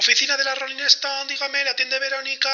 Oficina 0.00 0.34
de 0.34 0.44
la 0.44 0.54
Rolling 0.54 0.82
Stone, 0.86 1.28
dígame, 1.28 1.62
¿le 1.62 1.68
atiende 1.68 1.98
Verónica? 1.98 2.48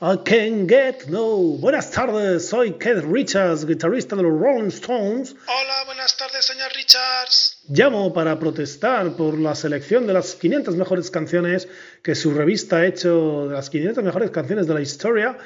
I 0.00 0.16
can 0.24 0.66
get 0.66 1.06
no. 1.06 1.56
Buenas 1.60 1.92
tardes, 1.92 2.48
soy 2.48 2.72
Keith 2.72 3.04
Richards, 3.04 3.64
guitarrista 3.64 4.16
de 4.16 4.24
los 4.24 4.32
Rolling 4.32 4.66
Stones. 4.66 5.36
Hola, 5.46 5.84
buenas 5.86 6.16
tardes, 6.16 6.44
señor 6.44 6.72
Richards. 6.74 7.62
Llamo 7.68 8.12
para 8.12 8.36
protestar 8.36 9.14
por 9.14 9.38
la 9.38 9.54
selección 9.54 10.08
de 10.08 10.14
las 10.14 10.34
500 10.34 10.74
mejores 10.74 11.08
canciones 11.12 11.68
que 12.02 12.16
su 12.16 12.34
revista 12.34 12.78
ha 12.78 12.86
hecho 12.86 13.46
de 13.46 13.54
las 13.54 13.70
500 13.70 14.02
mejores 14.02 14.32
canciones 14.32 14.66
de 14.66 14.74
la 14.74 14.80
historia, 14.80 15.38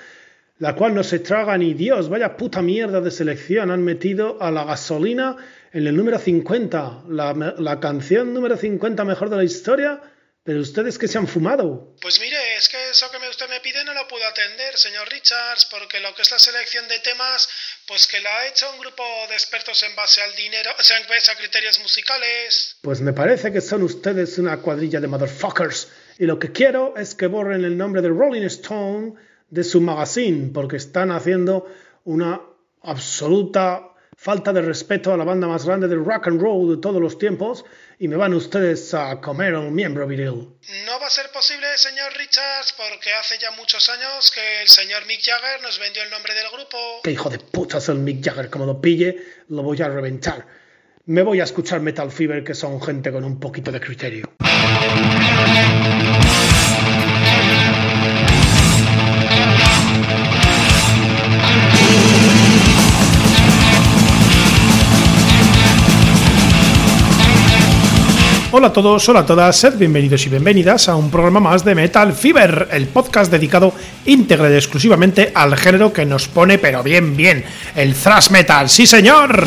la 0.58 0.74
cual 0.74 0.94
no 0.94 1.04
se 1.04 1.18
traga 1.18 1.58
ni 1.58 1.74
Dios. 1.74 2.08
Vaya 2.08 2.38
puta 2.38 2.62
mierda 2.62 3.02
de 3.02 3.10
selección. 3.10 3.70
Han 3.70 3.84
metido 3.84 4.38
a 4.40 4.50
la 4.50 4.64
gasolina 4.64 5.36
en 5.70 5.86
el 5.86 5.94
número 5.94 6.18
50, 6.18 7.02
la, 7.10 7.34
la 7.58 7.78
canción 7.78 8.32
número 8.32 8.56
50 8.56 9.04
mejor 9.04 9.28
de 9.28 9.36
la 9.36 9.44
historia. 9.44 10.00
Pero 10.46 10.60
ustedes 10.60 10.96
que 10.96 11.08
se 11.08 11.18
han 11.18 11.26
fumado. 11.26 11.96
Pues 12.00 12.20
mire, 12.20 12.38
es 12.56 12.68
que 12.68 12.90
eso 12.90 13.10
que 13.10 13.16
usted 13.28 13.48
me 13.48 13.58
pide 13.58 13.82
no 13.82 13.92
lo 13.92 14.06
puedo 14.06 14.24
atender, 14.24 14.78
señor 14.78 15.08
Richards, 15.10 15.66
porque 15.68 15.98
lo 15.98 16.14
que 16.14 16.22
es 16.22 16.30
la 16.30 16.38
selección 16.38 16.86
de 16.86 17.00
temas, 17.00 17.48
pues 17.88 18.06
que 18.06 18.20
la 18.20 18.30
ha 18.30 18.46
hecho 18.46 18.70
un 18.72 18.78
grupo 18.78 19.02
de 19.28 19.34
expertos 19.34 19.82
en 19.82 19.96
base 19.96 20.22
al 20.22 20.36
dinero, 20.36 20.70
o 20.78 20.82
sea, 20.84 20.98
en 20.98 21.08
base 21.08 21.32
a 21.32 21.34
criterios 21.34 21.80
musicales. 21.80 22.76
Pues 22.80 23.00
me 23.00 23.12
parece 23.12 23.52
que 23.52 23.60
son 23.60 23.82
ustedes 23.82 24.38
una 24.38 24.58
cuadrilla 24.58 25.00
de 25.00 25.08
motherfuckers. 25.08 25.88
Y 26.16 26.26
lo 26.26 26.38
que 26.38 26.52
quiero 26.52 26.96
es 26.96 27.16
que 27.16 27.26
borren 27.26 27.64
el 27.64 27.76
nombre 27.76 28.00
de 28.00 28.08
Rolling 28.08 28.46
Stone 28.46 29.14
de 29.50 29.64
su 29.64 29.80
magazine, 29.80 30.52
porque 30.54 30.76
están 30.76 31.10
haciendo 31.10 31.66
una 32.04 32.40
absoluta 32.82 33.95
falta 34.26 34.52
de 34.52 34.60
respeto 34.60 35.14
a 35.14 35.16
la 35.16 35.22
banda 35.22 35.46
más 35.46 35.64
grande 35.64 35.86
del 35.86 36.04
rock 36.04 36.26
and 36.26 36.42
roll 36.42 36.68
de 36.68 36.82
todos 36.82 37.00
los 37.00 37.16
tiempos 37.16 37.64
y 38.00 38.08
me 38.08 38.16
van 38.16 38.34
ustedes 38.34 38.92
a 38.92 39.20
comer 39.20 39.54
un 39.54 39.72
miembro 39.72 40.04
viril. 40.04 40.48
No 40.84 40.98
va 41.00 41.06
a 41.06 41.10
ser 41.10 41.30
posible, 41.30 41.64
señor 41.76 42.12
Richards, 42.18 42.74
porque 42.76 43.12
hace 43.12 43.38
ya 43.38 43.52
muchos 43.52 43.88
años 43.88 44.32
que 44.32 44.62
el 44.62 44.68
señor 44.68 45.06
Mick 45.06 45.20
Jagger 45.22 45.62
nos 45.62 45.78
vendió 45.78 46.02
el 46.02 46.10
nombre 46.10 46.34
del 46.34 46.50
grupo. 46.52 46.76
¡Qué 47.04 47.12
hijo 47.12 47.30
de 47.30 47.38
puta 47.38 47.78
es 47.78 47.88
el 47.88 47.98
Mick 47.98 48.24
Jagger! 48.24 48.50
Como 48.50 48.66
lo 48.66 48.80
pille, 48.80 49.16
lo 49.48 49.62
voy 49.62 49.80
a 49.80 49.88
reventar. 49.88 50.44
Me 51.04 51.22
voy 51.22 51.38
a 51.38 51.44
escuchar 51.44 51.78
Metal 51.78 52.10
Fever, 52.10 52.42
que 52.42 52.54
son 52.54 52.82
gente 52.82 53.12
con 53.12 53.22
un 53.22 53.38
poquito 53.38 53.70
de 53.70 53.80
criterio. 53.80 54.28
Hola 68.58 68.68
a 68.68 68.72
todos, 68.72 69.06
hola 69.10 69.20
a 69.20 69.26
todas, 69.26 69.54
sed 69.54 69.76
bienvenidos 69.76 70.24
y 70.24 70.30
bienvenidas 70.30 70.88
a 70.88 70.96
un 70.96 71.10
programa 71.10 71.40
más 71.40 71.62
de 71.62 71.74
Metal 71.74 72.14
Fever, 72.14 72.68
el 72.72 72.86
podcast 72.86 73.30
dedicado 73.30 73.74
íntegra 74.06 74.50
y 74.50 74.54
exclusivamente 74.54 75.30
al 75.34 75.54
género 75.58 75.92
que 75.92 76.06
nos 76.06 76.26
pone 76.26 76.56
pero 76.56 76.82
bien 76.82 77.14
bien, 77.14 77.44
el 77.74 77.94
thrash 77.94 78.30
metal, 78.30 78.70
sí 78.70 78.86
señor. 78.86 79.46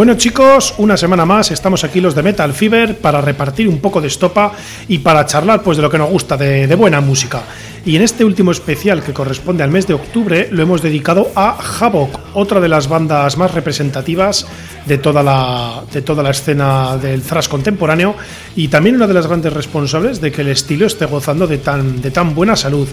Bueno 0.00 0.14
chicos, 0.14 0.72
una 0.78 0.96
semana 0.96 1.26
más 1.26 1.50
estamos 1.50 1.84
aquí 1.84 2.00
los 2.00 2.14
de 2.14 2.22
Metal 2.22 2.54
Fever 2.54 2.96
para 2.96 3.20
repartir 3.20 3.68
un 3.68 3.80
poco 3.80 4.00
de 4.00 4.08
estopa 4.08 4.50
y 4.88 4.96
para 5.00 5.26
charlar 5.26 5.62
pues 5.62 5.76
de 5.76 5.82
lo 5.82 5.90
que 5.90 5.98
nos 5.98 6.08
gusta, 6.08 6.38
de, 6.38 6.66
de, 6.66 6.74
buena 6.74 7.02
música. 7.02 7.42
Y 7.84 7.96
en 7.96 8.02
este 8.02 8.24
último 8.24 8.50
especial 8.50 9.02
que 9.02 9.14
corresponde 9.14 9.62
al 9.62 9.70
mes 9.70 9.86
de 9.86 9.94
octubre 9.94 10.48
lo 10.50 10.62
hemos 10.62 10.82
dedicado 10.82 11.30
a 11.34 11.56
Havoc, 11.58 12.20
otra 12.34 12.60
de 12.60 12.68
las 12.68 12.88
bandas 12.88 13.38
más 13.38 13.54
representativas 13.54 14.46
de 14.84 14.98
toda 14.98 15.22
la, 15.22 15.82
de 15.90 16.02
toda 16.02 16.22
la 16.22 16.30
escena 16.30 16.98
del 16.98 17.22
thrash 17.22 17.48
contemporáneo 17.48 18.16
y 18.54 18.68
también 18.68 18.96
una 18.96 19.06
de 19.06 19.14
las 19.14 19.26
grandes 19.26 19.52
responsables 19.52 20.20
de 20.20 20.30
que 20.30 20.42
el 20.42 20.48
estilo 20.48 20.86
esté 20.86 21.06
gozando 21.06 21.46
de 21.46 21.58
tan, 21.58 22.02
de 22.02 22.10
tan 22.10 22.34
buena 22.34 22.54
salud. 22.54 22.88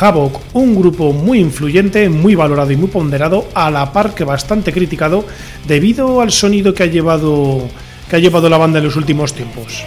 Havoc, 0.00 0.40
un 0.52 0.74
grupo 0.74 1.14
muy 1.14 1.38
influyente, 1.38 2.10
muy 2.10 2.34
valorado 2.34 2.70
y 2.70 2.76
muy 2.76 2.88
ponderado, 2.88 3.48
a 3.54 3.70
la 3.70 3.92
par 3.92 4.14
que 4.14 4.24
bastante 4.24 4.72
criticado 4.72 5.24
debido 5.66 6.20
al 6.20 6.32
sonido 6.32 6.74
que 6.74 6.82
ha 6.82 6.86
llevado, 6.86 7.66
que 8.10 8.16
ha 8.16 8.18
llevado 8.18 8.50
la 8.50 8.58
banda 8.58 8.78
en 8.78 8.84
los 8.84 8.96
últimos 8.96 9.32
tiempos. 9.32 9.82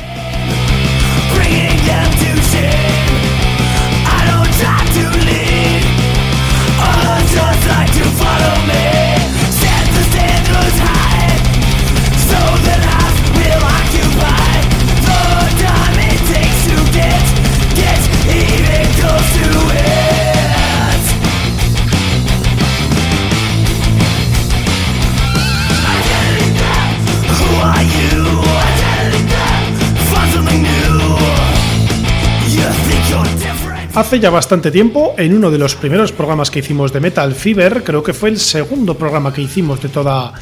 Hace 34.01 34.19
ya 34.19 34.31
bastante 34.31 34.71
tiempo, 34.71 35.13
en 35.15 35.31
uno 35.35 35.51
de 35.51 35.59
los 35.59 35.75
primeros 35.75 36.11
programas 36.11 36.49
que 36.49 36.57
hicimos 36.57 36.91
de 36.91 36.99
Metal 36.99 37.35
Fever, 37.35 37.83
creo 37.83 38.01
que 38.01 38.15
fue 38.15 38.29
el 38.29 38.39
segundo 38.39 38.95
programa 38.95 39.31
que 39.31 39.43
hicimos 39.43 39.79
de 39.79 39.89
toda, 39.89 40.33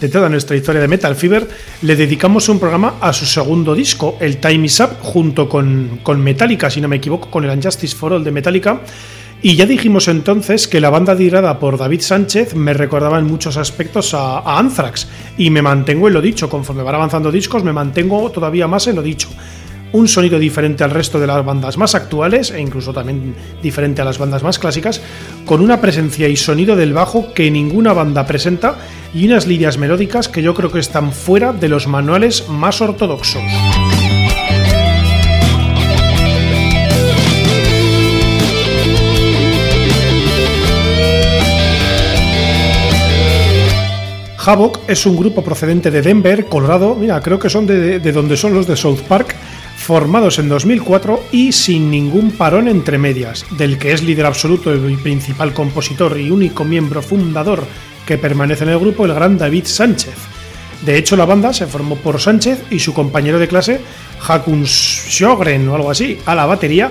de 0.00 0.08
toda 0.08 0.28
nuestra 0.28 0.54
historia 0.54 0.80
de 0.80 0.86
Metal 0.86 1.16
Fever, 1.16 1.48
le 1.82 1.96
dedicamos 1.96 2.48
un 2.48 2.60
programa 2.60 2.94
a 3.00 3.12
su 3.12 3.26
segundo 3.26 3.74
disco, 3.74 4.16
el 4.20 4.36
Time 4.36 4.66
Is 4.66 4.78
Up, 4.78 5.00
junto 5.02 5.48
con, 5.48 5.98
con 6.04 6.22
Metallica, 6.22 6.70
si 6.70 6.80
no 6.80 6.86
me 6.86 6.94
equivoco, 6.94 7.28
con 7.28 7.44
el 7.44 7.50
Unjustice 7.50 7.96
for 7.96 8.12
All 8.12 8.22
de 8.22 8.30
Metallica. 8.30 8.82
Y 9.42 9.56
ya 9.56 9.66
dijimos 9.66 10.06
entonces 10.06 10.68
que 10.68 10.80
la 10.80 10.90
banda 10.90 11.16
dirada 11.16 11.58
por 11.58 11.76
David 11.76 12.02
Sánchez 12.02 12.54
me 12.54 12.72
recordaba 12.72 13.18
en 13.18 13.26
muchos 13.26 13.56
aspectos 13.56 14.14
a, 14.14 14.38
a 14.38 14.60
Anthrax, 14.60 15.08
y 15.36 15.50
me 15.50 15.60
mantengo 15.60 16.06
en 16.06 16.14
lo 16.14 16.20
dicho, 16.20 16.48
conforme 16.48 16.84
van 16.84 16.94
avanzando 16.94 17.32
discos, 17.32 17.64
me 17.64 17.72
mantengo 17.72 18.30
todavía 18.30 18.68
más 18.68 18.86
en 18.86 18.94
lo 18.94 19.02
dicho 19.02 19.28
un 19.92 20.08
sonido 20.08 20.38
diferente 20.38 20.84
al 20.84 20.90
resto 20.90 21.18
de 21.18 21.26
las 21.26 21.44
bandas 21.44 21.78
más 21.78 21.94
actuales 21.94 22.50
e 22.50 22.60
incluso 22.60 22.92
también 22.92 23.34
diferente 23.62 24.02
a 24.02 24.04
las 24.04 24.18
bandas 24.18 24.42
más 24.42 24.58
clásicas, 24.58 25.00
con 25.46 25.60
una 25.60 25.80
presencia 25.80 26.28
y 26.28 26.36
sonido 26.36 26.76
del 26.76 26.92
bajo 26.92 27.32
que 27.32 27.50
ninguna 27.50 27.92
banda 27.92 28.26
presenta 28.26 28.76
y 29.14 29.26
unas 29.26 29.46
líneas 29.46 29.78
melódicas 29.78 30.28
que 30.28 30.42
yo 30.42 30.54
creo 30.54 30.70
que 30.70 30.80
están 30.80 31.12
fuera 31.12 31.52
de 31.52 31.68
los 31.68 31.86
manuales 31.86 32.48
más 32.48 32.80
ortodoxos. 32.80 33.42
Havoc 44.48 44.78
es 44.88 45.04
un 45.04 45.14
grupo 45.14 45.44
procedente 45.44 45.90
de 45.90 46.00
Denver, 46.00 46.46
Colorado. 46.46 46.94
Mira, 46.94 47.20
creo 47.20 47.38
que 47.38 47.50
son 47.50 47.66
de, 47.66 47.98
de 47.98 48.12
donde 48.12 48.34
son 48.34 48.54
los 48.54 48.66
de 48.66 48.76
South 48.76 49.00
Park 49.06 49.36
formados 49.88 50.38
en 50.38 50.50
2004 50.50 51.28
y 51.32 51.50
sin 51.52 51.90
ningún 51.90 52.32
parón 52.32 52.68
entre 52.68 52.98
medias, 52.98 53.46
del 53.56 53.78
que 53.78 53.92
es 53.92 54.02
líder 54.02 54.26
absoluto 54.26 54.74
y 54.86 54.96
principal 54.96 55.54
compositor 55.54 56.20
y 56.20 56.30
único 56.30 56.62
miembro 56.62 57.00
fundador 57.00 57.64
que 58.04 58.18
permanece 58.18 58.64
en 58.64 58.68
el 58.68 58.78
grupo, 58.78 59.06
el 59.06 59.14
gran 59.14 59.38
David 59.38 59.64
Sánchez. 59.64 60.12
De 60.84 60.98
hecho, 60.98 61.16
la 61.16 61.24
banda 61.24 61.54
se 61.54 61.66
formó 61.66 61.96
por 61.96 62.20
Sánchez 62.20 62.64
y 62.70 62.80
su 62.80 62.92
compañero 62.92 63.38
de 63.38 63.48
clase, 63.48 63.80
Hakun 64.28 64.66
Sjogren 64.66 65.66
o 65.70 65.74
algo 65.74 65.90
así, 65.90 66.18
a 66.26 66.34
la 66.34 66.44
batería, 66.44 66.90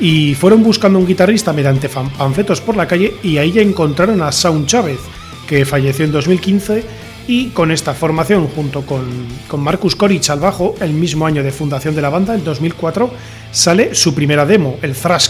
y 0.00 0.34
fueron 0.34 0.62
buscando 0.62 0.98
un 0.98 1.06
guitarrista 1.06 1.52
mediante 1.52 1.90
panfletos 1.90 2.62
por 2.62 2.78
la 2.78 2.88
calle 2.88 3.12
y 3.22 3.36
ahí 3.36 3.52
ya 3.52 3.60
encontraron 3.60 4.22
a 4.22 4.32
Saun 4.32 4.64
Chávez, 4.64 5.00
que 5.46 5.66
falleció 5.66 6.06
en 6.06 6.12
2015 6.12 7.07
y 7.28 7.50
con 7.50 7.70
esta 7.70 7.94
formación 7.94 8.48
junto 8.48 8.82
con, 8.82 9.04
con 9.46 9.60
Marcus 9.60 9.94
Corich 9.94 10.30
al 10.30 10.40
bajo, 10.40 10.74
el 10.80 10.94
mismo 10.94 11.26
año 11.26 11.44
de 11.44 11.52
fundación 11.52 11.94
de 11.94 12.02
la 12.02 12.08
banda, 12.08 12.34
en 12.34 12.42
2004, 12.42 13.10
sale 13.52 13.94
su 13.94 14.14
primera 14.14 14.44
demo, 14.46 14.78
el 14.82 14.94
Thrash. 14.94 15.28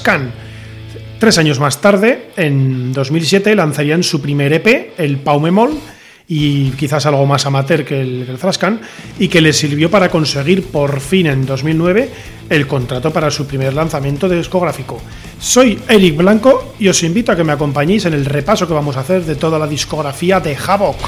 Tres 1.19 1.37
años 1.37 1.59
más 1.59 1.81
tarde, 1.81 2.31
en 2.37 2.93
2007, 2.93 3.55
lanzarían 3.57 4.05
su 4.05 4.23
primer 4.23 4.53
EP, 4.53 4.95
el 4.97 5.19
Paumemol, 5.19 5.73
y 6.29 6.71
quizás 6.73 7.07
algo 7.07 7.27
más 7.27 7.47
amateur 7.47 7.85
que 7.85 8.01
el, 8.01 8.29
el 8.29 8.79
y 9.19 9.29
que 9.29 9.41
le 9.41 9.53
sirvió 9.53 9.91
para 9.91 10.11
conseguir 10.11 10.67
por 10.67 11.01
fin 11.01 11.27
en 11.27 11.47
2009 11.47 12.11
el 12.51 12.67
contrato 12.67 13.11
para 13.11 13.31
su 13.31 13.47
primer 13.47 13.73
lanzamiento 13.73 14.29
de 14.29 14.37
discográfico. 14.37 15.01
Soy 15.41 15.81
Eric 15.89 16.17
Blanco 16.17 16.75
y 16.79 16.89
os 16.89 17.03
invito 17.03 17.33
a 17.33 17.37
que 17.37 17.45
me 17.45 17.53
acompañéis 17.53 18.05
en 18.05 18.13
el 18.13 18.27
repaso 18.27 18.69
que 18.69 18.75
vamos 18.75 18.97
a 18.97 19.01
hacer 19.01 19.25
de 19.25 19.37
toda 19.37 19.59
la 19.59 19.67
discografía 19.67 20.39
de 20.39 20.55
Havoc. 20.55 20.99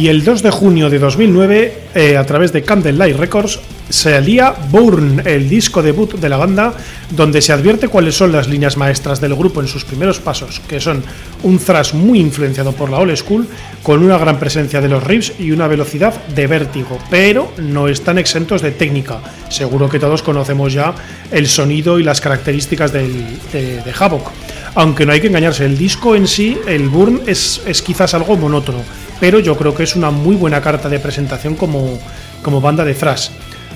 Y 0.00 0.08
el 0.08 0.24
2 0.24 0.42
de 0.42 0.50
junio 0.50 0.88
de 0.88 0.98
2009, 0.98 1.74
eh, 1.94 2.16
a 2.16 2.24
través 2.24 2.54
de 2.54 2.62
Candlelight 2.62 3.18
Records, 3.18 3.60
salía 3.90 4.54
Burn, 4.70 5.20
el 5.26 5.46
disco 5.46 5.82
debut 5.82 6.14
de 6.14 6.30
la 6.30 6.38
banda, 6.38 6.72
donde 7.10 7.42
se 7.42 7.52
advierte 7.52 7.88
cuáles 7.88 8.14
son 8.14 8.32
las 8.32 8.48
líneas 8.48 8.78
maestras 8.78 9.20
del 9.20 9.34
grupo 9.34 9.60
en 9.60 9.68
sus 9.68 9.84
primeros 9.84 10.18
pasos, 10.18 10.62
que 10.66 10.80
son 10.80 11.04
un 11.42 11.58
thrash 11.58 11.92
muy 11.92 12.18
influenciado 12.18 12.72
por 12.72 12.88
la 12.88 12.96
old 12.96 13.14
school, 13.14 13.46
con 13.82 14.02
una 14.02 14.16
gran 14.16 14.38
presencia 14.38 14.80
de 14.80 14.88
los 14.88 15.04
riffs 15.04 15.34
y 15.38 15.50
una 15.50 15.66
velocidad 15.68 16.14
de 16.28 16.46
vértigo, 16.46 16.98
pero 17.10 17.52
no 17.58 17.86
están 17.86 18.16
exentos 18.16 18.62
de 18.62 18.70
técnica. 18.70 19.20
Seguro 19.50 19.90
que 19.90 19.98
todos 19.98 20.22
conocemos 20.22 20.72
ya 20.72 20.94
el 21.30 21.46
sonido 21.46 21.98
y 21.98 22.04
las 22.04 22.22
características 22.22 22.90
del, 22.90 23.38
de, 23.52 23.82
de 23.82 23.94
Havoc. 23.98 24.30
Aunque 24.74 25.04
no 25.04 25.12
hay 25.12 25.20
que 25.20 25.26
engañarse, 25.26 25.64
el 25.64 25.76
disco 25.76 26.14
en 26.14 26.26
sí, 26.26 26.58
el 26.66 26.88
Burn, 26.88 27.22
es, 27.26 27.60
es 27.66 27.82
quizás 27.82 28.14
algo 28.14 28.36
monótono 28.36 28.82
pero 29.20 29.38
yo 29.38 29.56
creo 29.56 29.74
que 29.74 29.84
es 29.84 29.94
una 29.94 30.10
muy 30.10 30.34
buena 30.34 30.62
carta 30.62 30.88
de 30.88 30.98
presentación 30.98 31.54
como, 31.54 32.00
como 32.42 32.60
banda 32.60 32.84
de 32.84 32.94
thrash. 32.94 33.28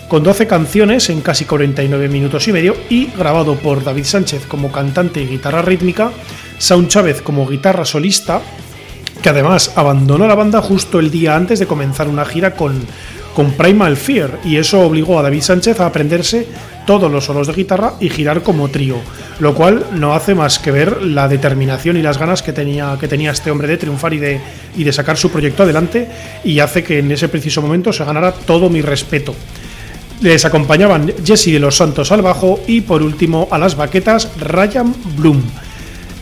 Con 0.08 0.22
12 0.22 0.46
canciones 0.46 1.08
en 1.10 1.20
casi 1.20 1.44
49 1.44 2.08
minutos 2.08 2.48
y 2.48 2.52
medio 2.52 2.76
y 2.88 3.06
grabado 3.16 3.56
por 3.56 3.84
David 3.84 4.04
Sánchez 4.04 4.46
como 4.46 4.72
cantante 4.72 5.22
y 5.22 5.26
guitarra 5.26 5.62
rítmica, 5.62 6.10
Saun 6.58 6.88
Chávez 6.88 7.20
como 7.20 7.46
guitarra 7.46 7.84
solista, 7.84 8.40
que 9.22 9.28
además 9.28 9.72
abandonó 9.76 10.26
la 10.26 10.34
banda 10.34 10.60
justo 10.60 10.98
el 10.98 11.10
día 11.10 11.36
antes 11.36 11.58
de 11.58 11.66
comenzar 11.66 12.08
una 12.08 12.24
gira 12.24 12.54
con, 12.54 12.82
con 13.34 13.52
Primal 13.52 13.96
Fear 13.96 14.40
y 14.44 14.56
eso 14.56 14.80
obligó 14.80 15.18
a 15.18 15.22
David 15.22 15.42
Sánchez 15.42 15.80
a 15.80 15.86
aprenderse 15.86 16.46
todos 16.86 17.10
los 17.10 17.24
solos 17.24 17.46
de 17.46 17.54
guitarra 17.54 17.94
y 18.00 18.08
girar 18.10 18.42
como 18.42 18.68
trío, 18.68 18.96
lo 19.40 19.54
cual 19.54 19.86
no 19.94 20.14
hace 20.14 20.34
más 20.34 20.58
que 20.58 20.70
ver 20.70 21.02
la 21.02 21.28
determinación 21.28 21.96
y 21.96 22.02
las 22.02 22.18
ganas 22.18 22.42
que 22.42 22.52
tenía, 22.52 22.96
este 23.30 23.50
hombre 23.50 23.68
de 23.68 23.76
triunfar 23.76 24.14
y 24.14 24.18
de, 24.18 24.40
y 24.76 24.84
de 24.84 24.92
sacar 24.92 25.16
su 25.16 25.30
proyecto 25.30 25.62
adelante 25.62 26.08
y 26.44 26.58
hace 26.60 26.84
que 26.84 26.98
en 26.98 27.10
ese 27.10 27.28
preciso 27.28 27.62
momento 27.62 27.92
se 27.92 28.04
ganara 28.04 28.32
todo 28.32 28.70
mi 28.70 28.82
respeto. 28.82 29.34
Les 30.20 30.44
acompañaban 30.44 31.12
Jesse 31.24 31.52
de 31.52 31.58
los 31.58 31.76
Santos 31.76 32.12
al 32.12 32.22
bajo 32.22 32.60
y 32.66 32.82
por 32.82 33.02
último 33.02 33.48
a 33.50 33.58
las 33.58 33.76
baquetas 33.76 34.30
Ryan 34.38 34.94
Bloom. 35.16 35.42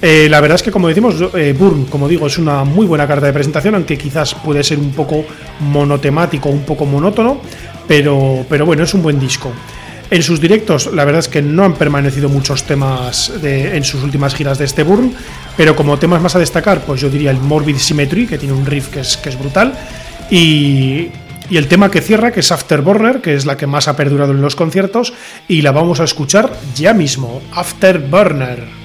Eh, 0.05 0.27
la 0.29 0.41
verdad 0.41 0.57
es 0.57 0.65
que, 0.65 0.73
como 0.73 0.89
decimos, 0.89 1.15
eh, 1.35 1.55
Burn, 1.57 1.85
como 1.85 2.09
digo, 2.09 2.27
es 2.27 2.37
una 2.37 2.65
muy 2.65 2.87
buena 2.87 3.07
carta 3.07 3.27
de 3.27 3.33
presentación, 3.33 3.77
aunque 3.77 3.97
quizás 3.97 4.35
puede 4.35 4.65
ser 4.65 4.81
un 4.81 4.91
poco 4.91 5.25
monotemático, 5.61 6.49
un 6.49 6.65
poco 6.65 6.85
monótono, 6.85 7.41
pero, 7.87 8.45
pero 8.49 8.67
bueno, 8.67 8.83
es 8.83 8.93
un 8.95 9.03
buen 9.03 9.21
disco. 9.21 9.53
En 10.11 10.23
sus 10.25 10.41
directos, 10.41 10.93
la 10.93 11.05
verdad 11.05 11.21
es 11.21 11.29
que 11.29 11.41
no 11.41 11.65
han 11.65 11.75
permanecido 11.75 12.29
muchos 12.29 12.65
temas 12.65 13.33
en 13.43 13.83
sus 13.85 14.03
últimas 14.03 14.35
giras 14.35 14.59
de 14.59 14.65
este 14.65 14.83
Burn, 14.83 15.15
pero 15.57 15.75
como 15.77 15.97
temas 15.99 16.21
más 16.21 16.35
a 16.35 16.41
destacar, 16.41 16.81
pues 16.81 17.01
yo 17.01 17.09
diría 17.09 17.31
el 17.31 17.39
Morbid 17.39 17.77
Symmetry, 17.77 18.27
que 18.27 18.39
tiene 18.39 18.55
un 18.55 18.67
riff 18.67 18.89
que 18.89 19.01
es, 19.01 19.17
que 19.17 19.31
es 19.31 19.39
brutal, 19.39 19.73
y, 20.31 21.09
y 21.49 21.57
el 21.57 21.69
tema 21.69 21.91
que 21.91 22.01
cierra, 22.01 22.33
que 22.33 22.41
es 22.41 22.51
Afterburner, 22.51 23.21
que 23.23 23.35
es 23.35 23.47
la 23.47 23.57
que 23.57 23.69
más 23.69 23.87
ha 23.87 23.97
perdurado 23.97 24.33
en 24.33 24.43
los 24.43 24.57
conciertos, 24.57 25.15
y 25.49 25.63
la 25.63 25.71
vamos 25.71 26.01
a 26.01 26.05
escuchar 26.05 26.53
ya 26.75 26.93
mismo, 26.93 27.41
Afterburner. 27.55 28.82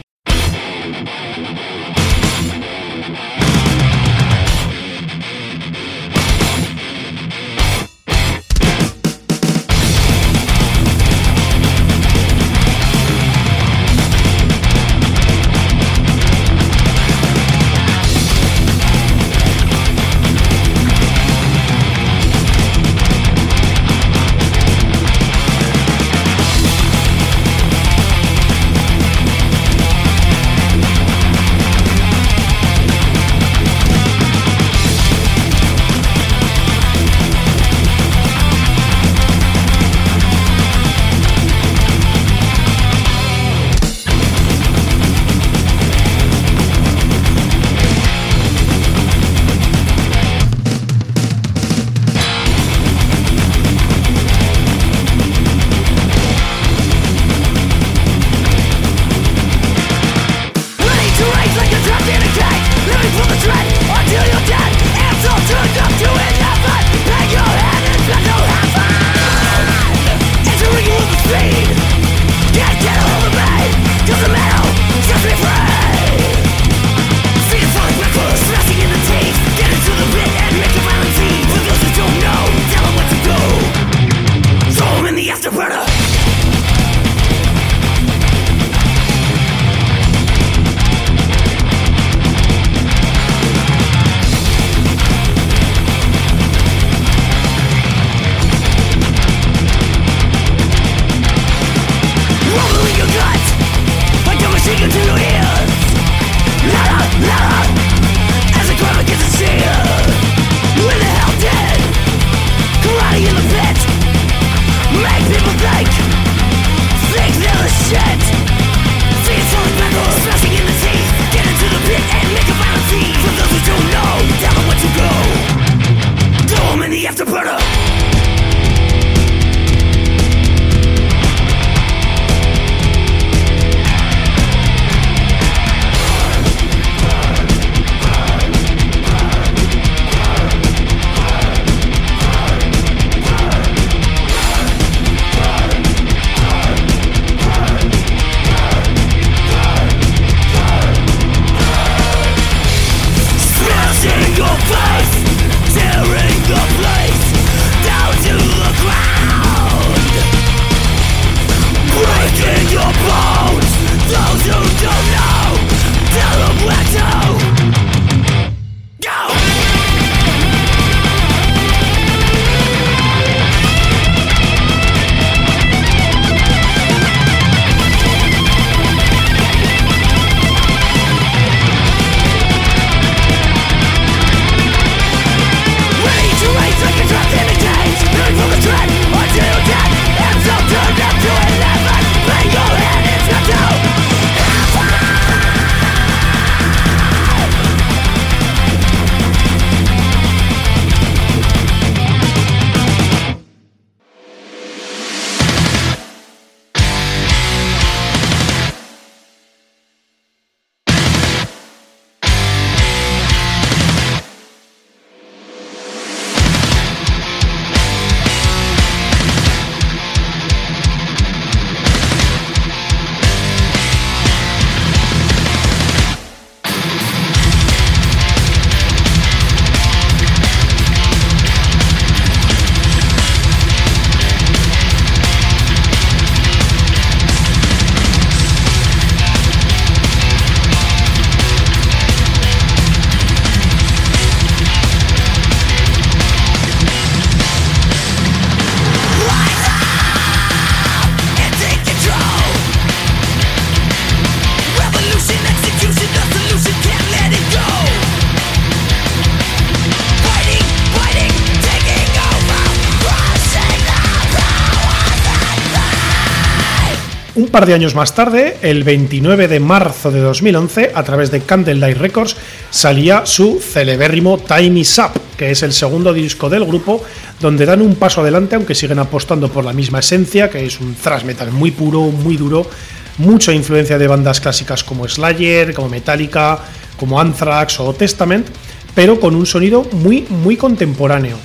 Par 267.57 267.65
de 267.65 267.73
años 267.73 267.95
más 267.95 268.13
tarde, 268.13 268.59
el 268.61 268.83
29 268.83 269.47
de 269.47 269.59
marzo 269.59 270.11
de 270.11 270.19
2011, 270.19 270.91
a 270.93 271.01
través 271.01 271.31
de 271.31 271.41
Candlelight 271.41 271.97
Records, 271.97 272.35
salía 272.69 273.25
su 273.25 273.59
celebérrimo 273.59 274.37
Time 274.37 274.79
Is 274.79 274.95
Up, 274.99 275.19
que 275.35 275.49
es 275.49 275.63
el 275.63 275.73
segundo 275.73 276.13
disco 276.13 276.51
del 276.51 276.65
grupo, 276.65 277.03
donde 277.39 277.65
dan 277.65 277.81
un 277.81 277.95
paso 277.95 278.21
adelante, 278.21 278.55
aunque 278.55 278.75
siguen 278.75 278.99
apostando 278.99 279.49
por 279.49 279.65
la 279.65 279.73
misma 279.73 280.01
esencia, 280.01 280.51
que 280.51 280.67
es 280.67 280.79
un 280.79 280.93
thrash 280.93 281.23
metal 281.23 281.51
muy 281.51 281.71
puro, 281.71 282.01
muy 282.01 282.37
duro, 282.37 282.69
mucha 283.17 283.51
influencia 283.51 283.97
de 283.97 284.07
bandas 284.07 284.39
clásicas 284.39 284.83
como 284.83 285.07
Slayer, 285.07 285.73
como 285.73 285.89
Metallica, 285.89 286.59
como 286.95 287.19
Anthrax 287.19 287.79
o 287.79 287.91
Testament, 287.91 288.45
pero 288.93 289.19
con 289.19 289.33
un 289.33 289.47
sonido 289.47 289.83
muy, 289.93 290.27
muy 290.29 290.57
contemporáneo. 290.57 291.37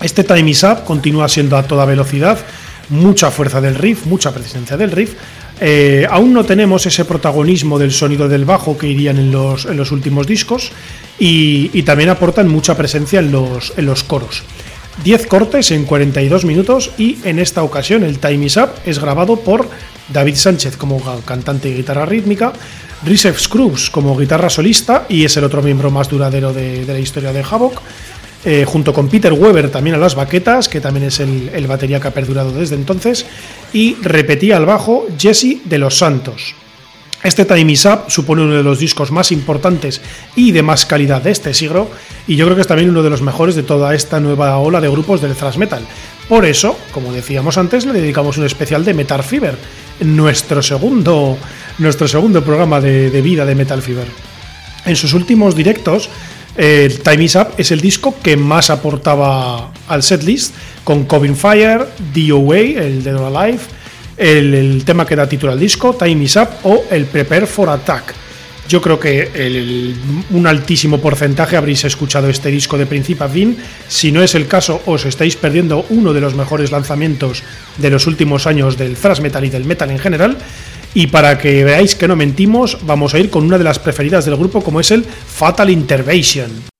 Este 0.00 0.22
Time 0.22 0.48
Is 0.48 0.62
Up 0.62 0.84
continúa 0.84 1.28
siendo 1.28 1.56
a 1.56 1.64
toda 1.64 1.86
velocidad, 1.86 2.38
mucha 2.90 3.30
fuerza 3.30 3.60
del 3.60 3.74
riff, 3.74 4.06
mucha 4.06 4.32
presencia 4.32 4.76
del 4.76 4.90
riff. 4.90 5.14
Eh, 5.60 6.06
aún 6.10 6.32
no 6.32 6.44
tenemos 6.44 6.84
ese 6.86 7.04
protagonismo 7.04 7.78
del 7.78 7.92
sonido 7.92 8.28
del 8.28 8.44
bajo 8.44 8.76
que 8.76 8.88
irían 8.88 9.18
en 9.18 9.30
los, 9.30 9.66
en 9.66 9.76
los 9.76 9.92
últimos 9.92 10.26
discos 10.26 10.72
y, 11.18 11.82
también 11.82 12.10
aportan 12.10 12.48
mucha 12.48 12.76
presencia 12.76 13.20
en 13.20 13.30
los, 13.30 13.72
en 13.76 13.86
los 13.86 14.02
coros. 14.02 14.42
10 15.02 15.26
cortes 15.26 15.70
en 15.72 15.84
42 15.84 16.44
minutos 16.44 16.90
y 16.98 17.18
en 17.24 17.38
esta 17.38 17.62
ocasión 17.62 18.04
el 18.04 18.18
Time 18.18 18.46
Is 18.46 18.56
Up 18.56 18.70
es 18.84 19.00
grabado 19.00 19.36
por 19.36 19.68
David 20.08 20.36
Sánchez 20.36 20.76
como 20.76 21.00
cantante 21.24 21.68
y 21.68 21.74
guitarra 21.74 22.06
rítmica, 22.06 22.52
Risev 23.04 23.38
Scrubs 23.38 23.90
como 23.90 24.16
guitarra 24.16 24.48
solista 24.48 25.06
y 25.08 25.24
es 25.24 25.36
el 25.36 25.44
otro 25.44 25.62
miembro 25.62 25.90
más 25.90 26.08
duradero 26.08 26.52
de, 26.52 26.84
de 26.84 26.92
la 26.92 27.00
historia 27.00 27.32
de 27.32 27.42
Havoc. 27.42 27.80
Eh, 28.46 28.66
junto 28.66 28.92
con 28.92 29.08
Peter 29.08 29.32
Weber 29.32 29.70
también 29.70 29.96
a 29.96 29.98
las 29.98 30.14
baquetas, 30.14 30.68
que 30.68 30.80
también 30.80 31.06
es 31.06 31.18
el, 31.18 31.66
batería 31.66 31.98
que 31.98 32.08
ha 32.08 32.14
perdurado 32.14 32.52
desde 32.52 32.74
entonces, 32.74 33.24
y 33.72 33.94
repetía 34.02 34.58
al 34.58 34.66
bajo 34.66 35.06
Jesse 35.18 35.62
de 35.64 35.78
los 35.78 35.96
Santos. 35.96 36.54
Este 37.22 37.46
Time 37.46 37.72
Is 37.72 37.86
Up 37.86 38.04
supone 38.08 38.42
uno 38.42 38.56
de 38.56 38.62
los 38.62 38.78
discos 38.78 39.10
más 39.10 39.32
importantes 39.32 40.02
y 40.36 40.52
de 40.52 40.60
más 40.60 40.84
calidad 40.84 41.22
de 41.22 41.30
este 41.30 41.54
siglo, 41.54 41.88
y 42.26 42.36
yo 42.36 42.44
creo 42.44 42.54
que 42.54 42.60
es 42.60 42.66
también 42.66 42.90
uno 42.90 43.02
de 43.02 43.08
los 43.08 43.22
mejores 43.22 43.54
de 43.54 43.62
toda 43.62 43.94
esta 43.94 44.20
nueva 44.20 44.58
ola 44.58 44.78
de 44.78 44.90
grupos 44.90 45.22
del 45.22 45.34
thrash 45.34 45.56
metal. 45.56 45.86
Por 46.28 46.44
eso, 46.44 46.76
como 46.92 47.14
decíamos 47.14 47.56
antes, 47.56 47.86
le 47.86 47.94
dedicamos 47.94 48.36
un 48.36 48.44
especial 48.44 48.84
de 48.84 48.92
Metal 48.92 49.22
Fever, 49.22 49.56
nuestro 50.00 50.62
segundo, 50.62 51.38
nuestro 51.78 52.06
segundo 52.08 52.44
programa 52.44 52.78
de, 52.78 53.08
de 53.08 53.22
vida 53.22 53.46
de 53.46 53.54
Metal 53.54 53.80
Fever. 53.80 54.08
En 54.84 54.96
sus 54.96 55.14
últimos 55.14 55.56
directos, 55.56 56.10
el 56.56 57.00
Time 57.00 57.24
Is 57.24 57.34
Up 57.34 57.48
es 57.58 57.70
el 57.72 57.80
disco 57.80 58.14
que 58.22 58.36
más 58.36 58.70
aportaba 58.70 59.72
al 59.88 60.02
setlist, 60.02 60.54
con 60.84 61.04
Covin 61.04 61.36
Fire, 61.36 61.86
DOA, 62.14 62.58
el 62.58 63.02
Dead 63.02 63.16
or 63.16 63.36
Alive, 63.36 63.60
el, 64.16 64.82
tema 64.84 65.06
que 65.06 65.16
da 65.16 65.28
título 65.28 65.52
al 65.52 65.58
disco, 65.58 65.94
Time 65.94 66.22
Is 66.22 66.36
Up, 66.36 66.48
o 66.62 66.84
el 66.90 67.06
Prepare 67.06 67.46
for 67.46 67.68
Attack. 67.68 68.14
Yo 68.66 68.80
creo 68.80 68.98
que 68.98 69.92
un 70.30 70.46
altísimo 70.46 70.98
porcentaje 70.98 71.56
habréis 71.56 71.84
escuchado 71.84 72.30
este 72.30 72.50
disco 72.50 72.78
de 72.78 72.86
principio 72.86 73.26
a 73.26 73.28
fin. 73.28 73.58
Si 73.88 74.10
no 74.10 74.22
es 74.22 74.34
el 74.34 74.46
caso, 74.46 74.80
os 74.86 75.04
estáis 75.04 75.36
perdiendo 75.36 75.84
uno 75.90 76.14
de 76.14 76.22
los 76.22 76.34
mejores 76.34 76.70
lanzamientos 76.70 77.42
de 77.76 77.90
los 77.90 78.06
últimos 78.06 78.46
años 78.46 78.78
del 78.78 78.96
thrash 78.96 79.20
metal 79.20 79.44
y 79.44 79.50
del 79.50 79.66
metal 79.66 79.90
en 79.90 79.98
general. 79.98 80.38
Y 80.94 81.08
para 81.08 81.38
que 81.38 81.64
veáis 81.64 81.94
que 81.96 82.06
no 82.06 82.14
mentimos, 82.14 82.78
vamos 82.86 83.14
a 83.14 83.18
ir 83.18 83.28
con 83.28 83.44
una 83.44 83.58
de 83.58 83.64
las 83.64 83.80
preferidas 83.80 84.24
del 84.24 84.36
grupo 84.36 84.62
como 84.62 84.80
es 84.80 84.92
el 84.92 85.04
Fatal 85.04 85.68
Intervention. 85.68 86.73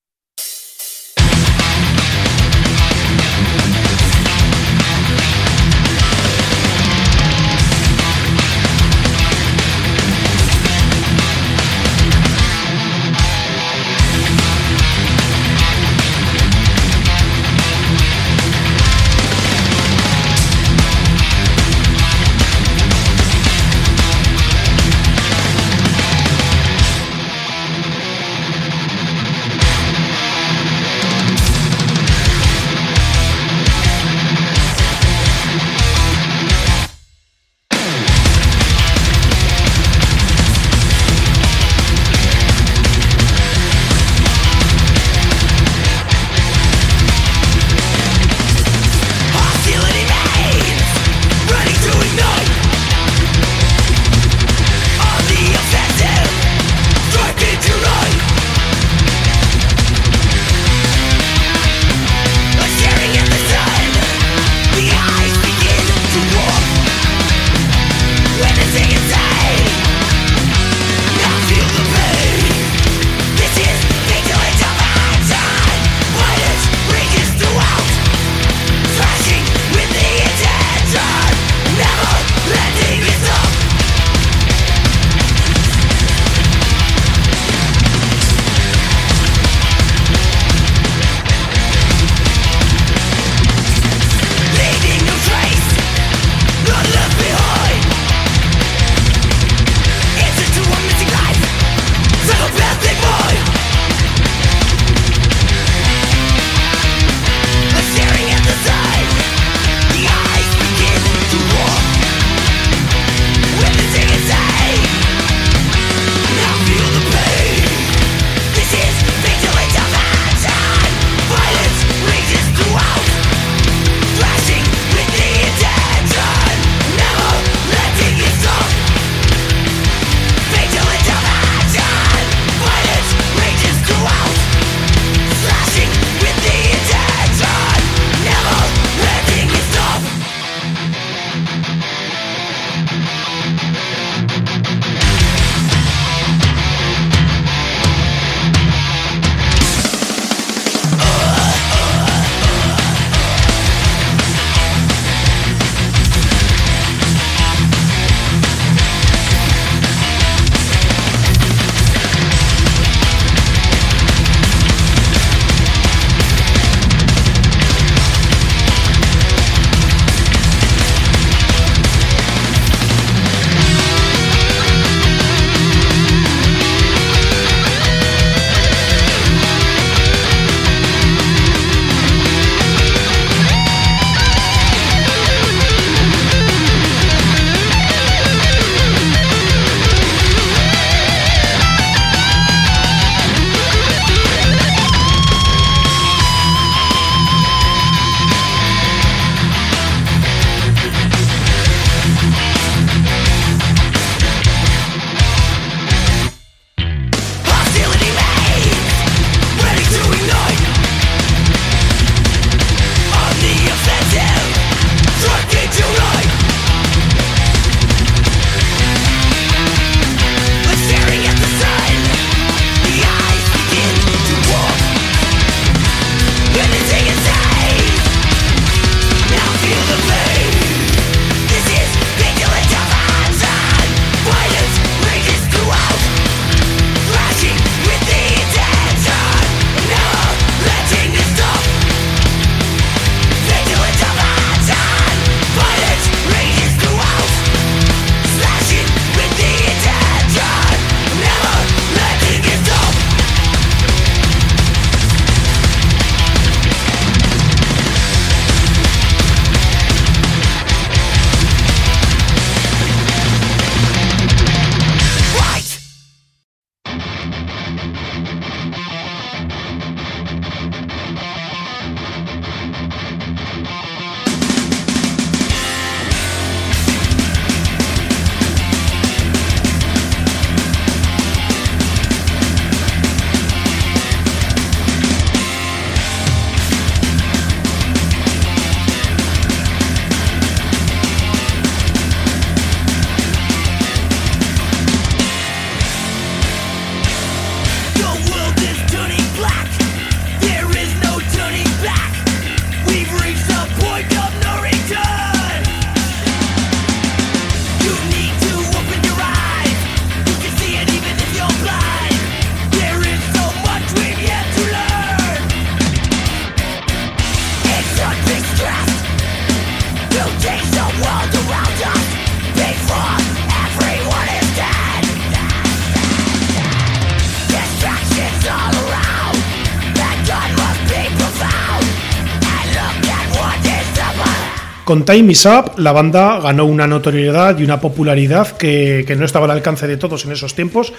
Con 334.95 335.05
Time 335.05 335.33
Is 335.33 335.45
Up, 335.45 335.73
la 335.79 335.91
banda 335.91 336.39
ganó 336.39 336.67
una 336.67 336.87
notoriedad 336.87 337.59
y 337.59 337.65
una 337.65 337.81
popularidad 337.81 338.57
que, 338.57 339.05
no 339.19 339.25
estaba 339.25 339.47
al 339.47 339.51
alcance 339.51 339.89
de 339.89 339.97
todos 339.97 340.25
en 340.25 340.31
esos 340.31 340.55
tiempos. 340.55 340.93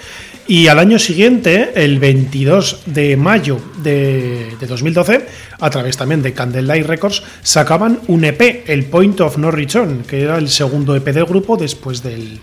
Y 0.50 0.68
al 0.68 0.80
año 0.80 1.00
siguiente, 1.00 1.72
el 1.76 2.00
22 2.00 2.82
de 2.88 3.16
mayo 3.16 3.58
de, 3.78 4.58
2012, 4.60 5.26
a 5.62 5.70
través 5.70 5.96
también 5.96 6.22
de 6.22 6.34
Candlelight 6.34 6.86
Records, 6.86 7.24
sacaban 7.42 8.02
un 8.08 8.26
EP, 8.26 8.66
el 8.68 8.84
Point 8.84 9.22
of 9.22 9.38
No 9.38 9.50
Return, 9.50 10.04
que 10.04 10.24
era 10.24 10.40
el 10.40 10.50
segundo 10.50 10.94
EP 10.94 11.06
del 11.14 11.24
grupo 11.24 11.56
después 11.56 12.04
del, 12.04 12.42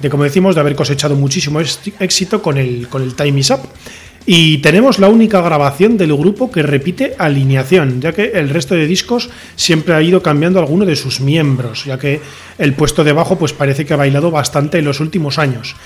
de, 0.00 0.08
como 0.08 0.24
decimos, 0.24 0.54
de 0.54 0.62
haber 0.62 0.74
cosechado 0.74 1.16
muchísimo 1.16 1.60
éxito 1.60 2.40
con 2.40 2.56
el, 2.56 2.88
con 2.88 3.02
el 3.02 3.14
Time 3.14 3.40
Is 3.40 3.50
Up. 3.50 3.60
Y 4.26 4.58
tenemos 4.58 4.98
la 4.98 5.08
única 5.08 5.42
grabación 5.42 5.98
del 5.98 6.16
grupo 6.16 6.50
que 6.50 6.62
repite 6.62 7.14
alineación, 7.18 8.00
ya 8.00 8.12
que 8.12 8.32
el 8.34 8.48
resto 8.48 8.74
de 8.74 8.86
discos 8.86 9.28
siempre 9.54 9.94
ha 9.94 10.00
ido 10.00 10.22
cambiando 10.22 10.58
alguno 10.58 10.86
de 10.86 10.96
sus 10.96 11.20
miembros, 11.20 11.84
ya 11.84 11.98
que 11.98 12.20
el 12.56 12.72
puesto 12.72 13.04
de 13.04 13.12
bajo 13.12 13.38
pues 13.38 13.52
parece 13.52 13.84
que 13.84 13.92
ha 13.92 13.98
bailado 13.98 14.30
bastante 14.30 14.78
en 14.78 14.86
los 14.86 15.00
últimos 15.00 15.38
años. 15.38 15.76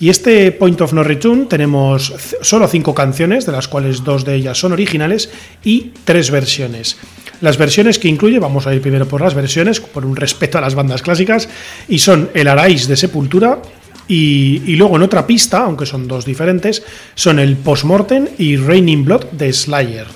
Y 0.00 0.10
este 0.10 0.52
Point 0.52 0.80
of 0.80 0.92
No 0.92 1.02
Return 1.02 1.48
tenemos 1.48 2.14
solo 2.40 2.68
cinco 2.68 2.94
canciones, 2.94 3.46
de 3.46 3.52
las 3.52 3.66
cuales 3.66 4.04
dos 4.04 4.24
de 4.24 4.36
ellas 4.36 4.58
son 4.58 4.72
originales, 4.72 5.30
y 5.64 5.92
tres 6.04 6.30
versiones. 6.30 6.98
Las 7.40 7.56
versiones 7.56 7.98
que 7.98 8.08
incluye, 8.08 8.38
vamos 8.38 8.66
a 8.66 8.74
ir 8.74 8.80
primero 8.80 9.06
por 9.06 9.20
las 9.20 9.34
versiones, 9.34 9.80
por 9.80 10.04
un 10.04 10.16
respeto 10.16 10.58
a 10.58 10.60
las 10.60 10.74
bandas 10.74 11.02
clásicas, 11.02 11.48
y 11.88 11.98
son 11.98 12.30
El 12.34 12.48
Arais 12.48 12.88
de 12.88 12.96
Sepultura, 12.96 13.60
y, 14.08 14.74
luego 14.76 14.96
en 14.96 15.02
otra 15.02 15.26
pista, 15.26 15.58
aunque 15.58 15.84
son 15.84 16.08
dos 16.08 16.24
diferentes, 16.24 16.82
son 17.14 17.38
el 17.38 17.56
Postmortem 17.56 18.26
y 18.38 18.56
Raining 18.56 19.04
Blood 19.04 19.26
de 19.32 19.52
Slayer. 19.52 20.06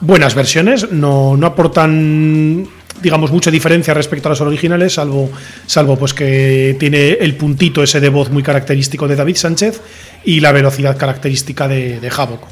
Buenas 0.00 0.34
versiones, 0.34 0.92
no, 0.92 1.36
no 1.36 1.46
aportan 1.46 2.68
digamos 3.02 3.30
mucha 3.32 3.50
diferencia 3.50 3.92
respecto 3.92 4.28
a 4.28 4.30
las 4.30 4.40
originales, 4.40 4.94
salvo, 4.94 5.30
salvo 5.66 5.98
pues 5.98 6.14
que 6.14 6.76
tiene 6.78 7.12
el 7.12 7.34
puntito 7.34 7.82
ese 7.82 8.00
de 8.00 8.08
voz 8.08 8.30
muy 8.30 8.42
característico 8.42 9.08
de 9.08 9.16
David 9.16 9.36
Sánchez 9.36 9.80
y 10.24 10.40
la 10.40 10.52
velocidad 10.52 10.96
característica 10.96 11.68
de, 11.68 12.00
de 12.00 12.08
Havoc. 12.08 12.46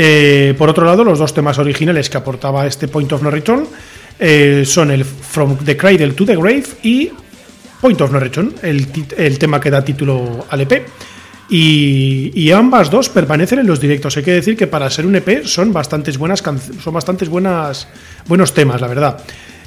Eh, 0.00 0.54
por 0.56 0.68
otro 0.68 0.84
lado, 0.84 1.02
los 1.02 1.18
dos 1.18 1.34
temas 1.34 1.58
originales 1.58 2.08
que 2.08 2.16
aportaba 2.16 2.64
este 2.68 2.86
Point 2.86 3.10
of 3.14 3.20
No 3.20 3.32
Return 3.32 3.66
eh, 4.16 4.62
son 4.64 4.92
el 4.92 5.04
From 5.04 5.56
the 5.56 5.76
Cradle 5.76 6.12
to 6.12 6.24
the 6.24 6.36
Grave 6.36 6.62
y 6.84 7.10
Point 7.80 8.00
of 8.02 8.12
No 8.12 8.20
Return, 8.20 8.54
el, 8.62 9.38
tema 9.40 9.60
que 9.60 9.72
da 9.72 9.84
título 9.84 10.46
al 10.50 10.60
EP. 10.60 10.86
Y, 11.50 12.52
ambas 12.52 12.92
dos 12.92 13.08
permanecen 13.08 13.58
en 13.58 13.66
los 13.66 13.80
directos. 13.80 14.16
Hay 14.16 14.22
que 14.22 14.34
decir 14.34 14.56
que 14.56 14.68
para 14.68 14.88
ser 14.88 15.04
un 15.04 15.16
EP 15.16 15.44
son 15.44 15.72
bastantes 15.72 16.16
buenas 16.16 16.44
son 16.44 16.94
bastantes 16.94 17.28
buenas 17.28 17.88
buenos 18.28 18.54
temas, 18.54 18.80
la 18.80 18.86
verdad. 18.86 19.20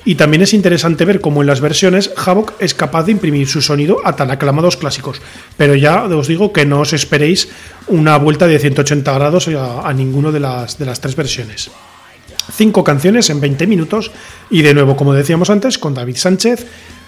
Y 0.04 0.16
también 0.16 0.42
es 0.42 0.54
interesante 0.54 1.06
ver 1.06 1.22
cómo 1.22 1.42
en 1.42 1.48
las 1.48 1.62
versiones 1.62 2.12
Havoc 2.18 2.54
es 2.60 2.74
capaz 2.74 3.04
de 3.04 3.12
imprimir 3.12 3.48
su 3.48 3.62
sonido 3.62 3.98
a 4.04 4.16
tan 4.16 4.32
aclamados 4.32 4.78
clásicos. 4.78 5.22
Pero 5.58 5.76
ya 5.76 6.04
os 6.06 6.28
digo 6.28 6.52
que 6.52 6.66
no 6.66 6.80
os 6.80 6.94
esperéis 6.94 7.50
una 7.88 8.18
vuelta 8.18 8.48
de 8.48 8.58
180 8.58 9.14
grados 9.14 9.48
a, 9.50 9.88
a 9.88 9.94
ninguno 9.94 10.32
de 10.32 10.40
las, 10.40 10.80
de 10.80 10.86
las 10.86 11.02
tres 11.02 11.16
versiones. 11.16 11.70
Cinco 12.52 12.84
canciones 12.84 13.30
en 13.30 13.40
20 13.40 13.68
minutos 13.68 14.12
y 14.50 14.64
de 14.64 14.74
nuevo, 14.74 14.96
como 14.98 15.14
decíamos 15.14 15.52
antes, 15.52 15.78
con 15.78 15.94
David 15.94 16.16
Sánchez, 16.16 16.66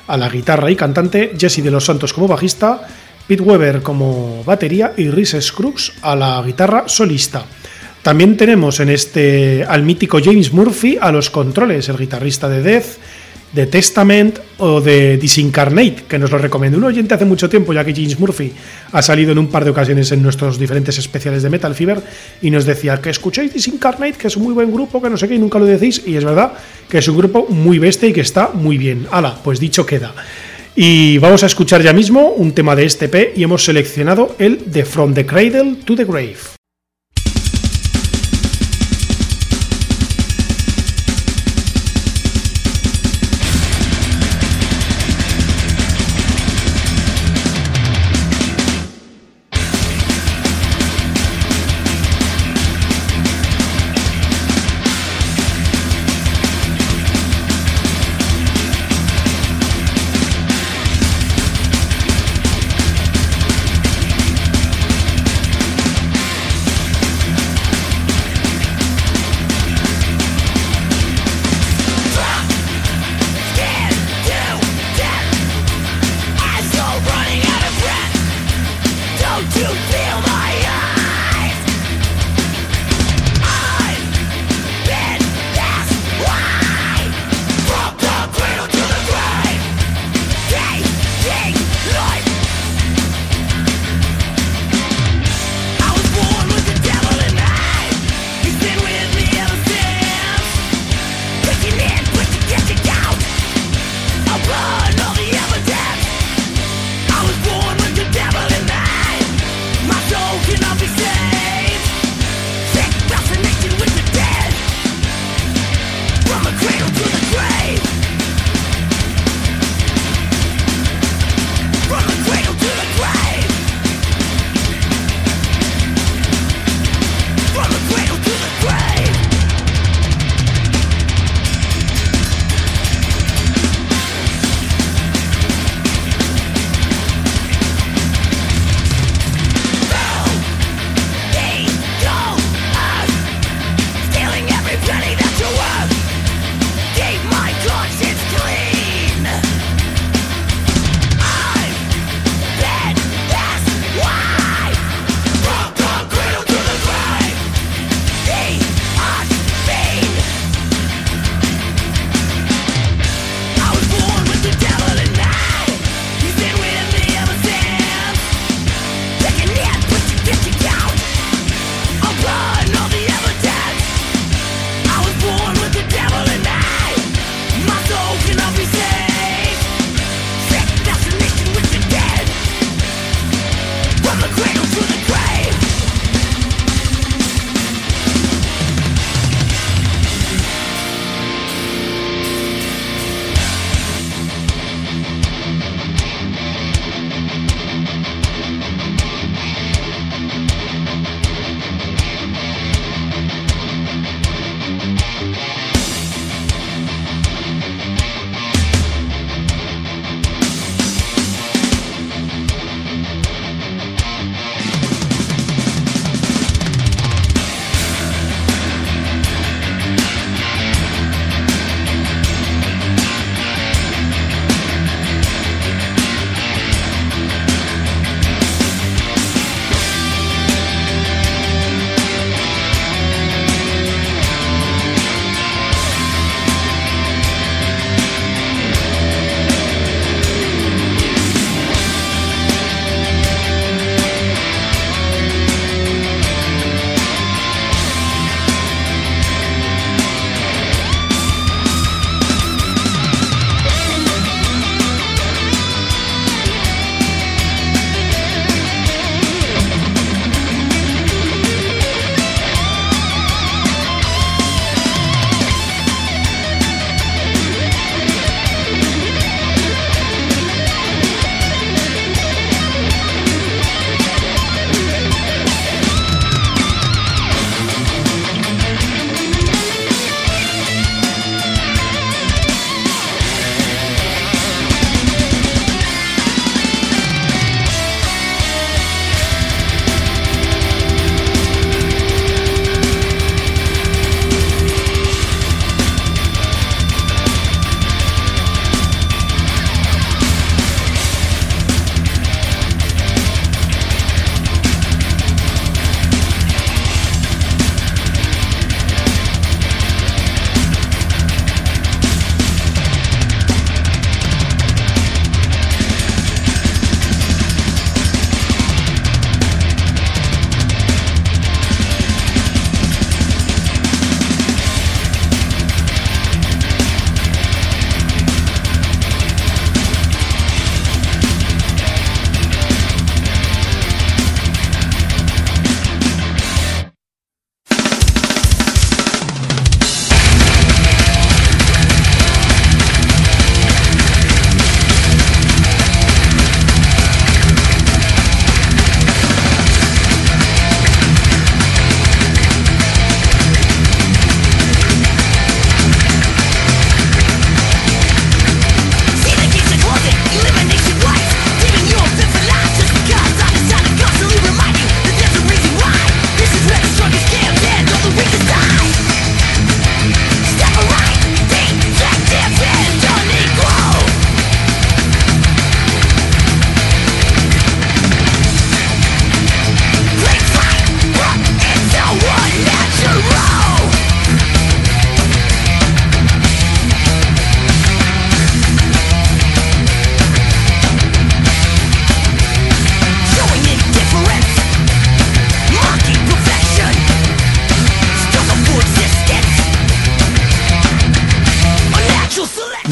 a 0.08 0.18
la 0.18 0.30
guitarra 0.30 0.70
y 0.70 0.76
cantante, 0.76 1.34
Jesse 1.38 1.64
de 1.64 1.72
los 1.72 1.86
Santos 1.86 2.14
como 2.14 2.28
bajista, 2.28 2.88
Pete 3.28 3.42
Weber 3.42 3.82
como 3.82 4.44
batería 4.44 4.94
y 4.98 5.10
Rhys 5.10 5.36
Scruggs 5.40 5.94
a 6.02 6.16
la 6.16 6.42
guitarra 6.46 6.84
solista. 6.88 7.46
También 8.04 8.36
tenemos 8.36 8.82
en 8.82 8.90
este 8.90 9.64
al 9.64 9.84
mítico 9.84 10.20
James 10.22 10.52
Murphy 10.52 10.98
a 11.00 11.10
los 11.10 11.30
controles, 11.30 11.88
el 11.88 11.98
guitarrista 11.98 12.50
de 12.50 12.62
Death, 12.62 12.98
de 13.54 13.66
Testament 13.66 14.40
o 14.58 14.82
de 14.82 15.16
Disincarnate, 15.18 16.04
que 16.10 16.20
nos 16.20 16.30
lo 16.30 16.38
recomendó 16.38 16.80
un 16.80 16.84
oyente 16.84 17.14
hace 17.14 17.24
mucho 17.24 17.48
tiempo, 17.48 17.72
ya 17.72 17.86
que 17.86 17.94
James 17.94 18.20
Murphy 18.20 18.52
ha 18.92 19.02
salido 19.02 19.32
en 19.32 19.38
un 19.38 19.48
par 19.48 19.64
de 19.64 19.70
ocasiones 19.70 20.12
en 20.12 20.22
nuestros 20.22 20.60
diferentes 20.60 20.98
especiales 20.98 21.44
de 21.44 21.50
Metal 21.50 21.74
Fever 21.74 22.02
y 22.42 22.52
nos 22.52 22.66
decía 22.66 23.00
que 23.00 23.10
escuchéis 23.10 23.54
Disincarnate, 23.54 24.18
que 24.18 24.28
es 24.28 24.36
un 24.36 24.44
muy 24.44 24.54
buen 24.54 24.70
grupo, 24.74 25.02
que 25.02 25.10
no 25.10 25.16
sé 25.16 25.30
qué, 25.30 25.40
nunca 25.40 25.58
lo 25.58 25.66
decís, 25.66 26.02
y 26.06 26.18
es 26.18 26.26
verdad 26.26 26.54
que 26.90 26.98
es 26.98 27.08
un 27.08 27.16
grupo 27.16 27.46
muy 27.48 27.80
bestia 27.80 28.10
y 28.10 28.14
que 28.14 28.22
está 28.22 28.50
muy 28.54 28.78
bien. 28.78 29.08
Ala, 29.12 29.38
pues 29.42 29.62
dicho 29.62 29.86
queda. 29.86 30.14
Y 30.76 31.20
vamos 31.20 31.44
a 31.44 31.46
escuchar 31.46 31.82
ya 31.82 31.94
mismo 31.94 32.32
un 32.32 32.52
tema 32.52 32.76
de 32.76 32.84
este 32.84 33.08
P 33.08 33.32
y 33.36 33.44
hemos 33.44 33.64
seleccionado 33.64 34.36
el 34.40 34.72
de 34.72 34.84
From 34.84 35.14
the 35.14 35.26
Cradle 35.26 35.78
to 35.86 35.96
the 35.96 36.04
Grave. 36.04 36.63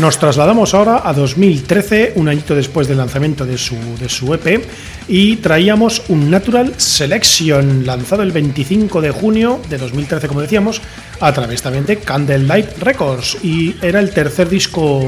Nos 0.01 0.17
trasladamos 0.17 0.73
ahora 0.73 1.07
a 1.07 1.13
2013, 1.13 2.13
un 2.15 2.27
añito 2.27 2.55
después 2.55 2.87
del 2.87 2.97
lanzamiento 2.97 3.45
de 3.45 3.55
su, 3.59 3.75
de 3.99 4.09
su 4.09 4.33
EP, 4.33 4.65
y 5.07 5.35
traíamos 5.35 6.01
un 6.07 6.31
Natural 6.31 6.73
Selection, 6.75 7.85
lanzado 7.85 8.23
el 8.23 8.31
25 8.31 8.99
de 8.99 9.11
junio 9.11 9.61
de 9.69 9.77
2013, 9.77 10.27
como 10.27 10.41
decíamos, 10.41 10.81
a 11.19 11.31
través 11.31 11.61
también 11.61 11.85
de 11.85 11.97
Candlelight 11.97 12.79
Records, 12.79 13.37
y 13.43 13.75
era 13.79 13.99
el 13.99 14.09
tercer 14.09 14.49
disco 14.49 15.05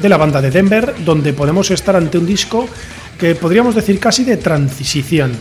de 0.00 0.08
la 0.08 0.16
banda 0.16 0.40
de 0.40 0.50
Denver, 0.50 0.94
donde 1.04 1.34
podemos 1.34 1.70
estar 1.70 1.94
ante 1.94 2.16
un 2.16 2.24
disco 2.24 2.66
que 3.18 3.34
podríamos 3.34 3.74
decir 3.74 4.00
casi 4.00 4.24
de 4.24 4.38
transición. 4.38 5.32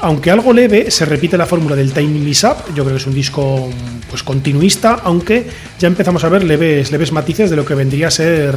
Aunque 0.00 0.30
algo 0.30 0.52
leve, 0.52 0.92
se 0.92 1.04
repite 1.04 1.36
la 1.36 1.46
fórmula 1.46 1.74
del 1.74 1.92
Time 1.92 2.20
Miss 2.20 2.44
Up. 2.44 2.56
Yo 2.68 2.84
creo 2.84 2.96
que 2.96 3.00
es 3.00 3.06
un 3.06 3.14
disco 3.14 3.68
pues 4.08 4.22
continuista, 4.22 5.00
aunque 5.02 5.46
ya 5.78 5.88
empezamos 5.88 6.22
a 6.22 6.28
ver 6.28 6.44
leves, 6.44 6.92
leves 6.92 7.10
matices 7.10 7.50
de 7.50 7.56
lo 7.56 7.64
que 7.64 7.74
vendría 7.74 8.06
a 8.06 8.10
ser 8.12 8.56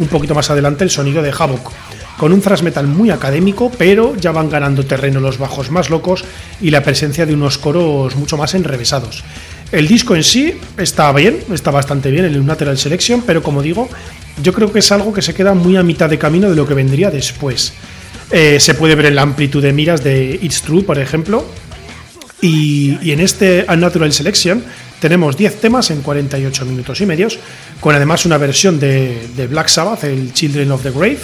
un 0.00 0.08
poquito 0.08 0.34
más 0.34 0.50
adelante 0.50 0.82
el 0.82 0.90
sonido 0.90 1.22
de 1.22 1.32
Havoc. 1.36 1.70
Con 2.18 2.32
un 2.32 2.40
thrash 2.40 2.62
metal 2.62 2.88
muy 2.88 3.10
académico, 3.10 3.70
pero 3.78 4.16
ya 4.16 4.32
van 4.32 4.50
ganando 4.50 4.84
terreno 4.84 5.20
los 5.20 5.38
bajos 5.38 5.70
más 5.70 5.90
locos 5.90 6.24
y 6.60 6.70
la 6.70 6.82
presencia 6.82 7.24
de 7.24 7.34
unos 7.34 7.56
coros 7.56 8.16
mucho 8.16 8.36
más 8.36 8.54
enrevesados. 8.54 9.22
El 9.70 9.86
disco 9.86 10.16
en 10.16 10.24
sí 10.24 10.58
está 10.76 11.12
bien, 11.12 11.38
está 11.52 11.70
bastante 11.70 12.10
bien, 12.10 12.24
el 12.24 12.38
Unnatural 12.38 12.76
Selection, 12.76 13.22
pero 13.22 13.44
como 13.44 13.62
digo, 13.62 13.88
yo 14.42 14.52
creo 14.52 14.72
que 14.72 14.80
es 14.80 14.90
algo 14.90 15.12
que 15.12 15.22
se 15.22 15.34
queda 15.34 15.54
muy 15.54 15.76
a 15.76 15.84
mitad 15.84 16.10
de 16.10 16.18
camino 16.18 16.50
de 16.50 16.56
lo 16.56 16.66
que 16.66 16.74
vendría 16.74 17.10
después. 17.10 17.72
Eh, 18.32 18.60
se 18.60 18.74
puede 18.74 18.94
ver 18.94 19.06
en 19.06 19.16
la 19.16 19.22
amplitud 19.22 19.62
de 19.62 19.72
miras 19.72 20.04
de 20.04 20.38
It's 20.40 20.62
True, 20.62 20.82
por 20.82 20.98
ejemplo. 20.98 21.44
Y, 22.40 23.10
en 23.10 23.20
este 23.20 23.66
Unnatural 23.68 24.12
Selection 24.12 24.64
tenemos 25.00 25.36
10 25.36 25.60
temas 25.60 25.90
en 25.90 26.02
48 26.02 26.64
minutos 26.66 27.00
y 27.00 27.06
medios, 27.06 27.38
con 27.80 27.94
además 27.94 28.26
una 28.26 28.38
versión 28.38 28.78
de, 28.78 29.48
Black 29.48 29.68
Sabbath, 29.68 30.04
el 30.04 30.32
Children 30.32 30.70
of 30.72 30.82
the 30.82 30.90
Grave. 30.90 31.18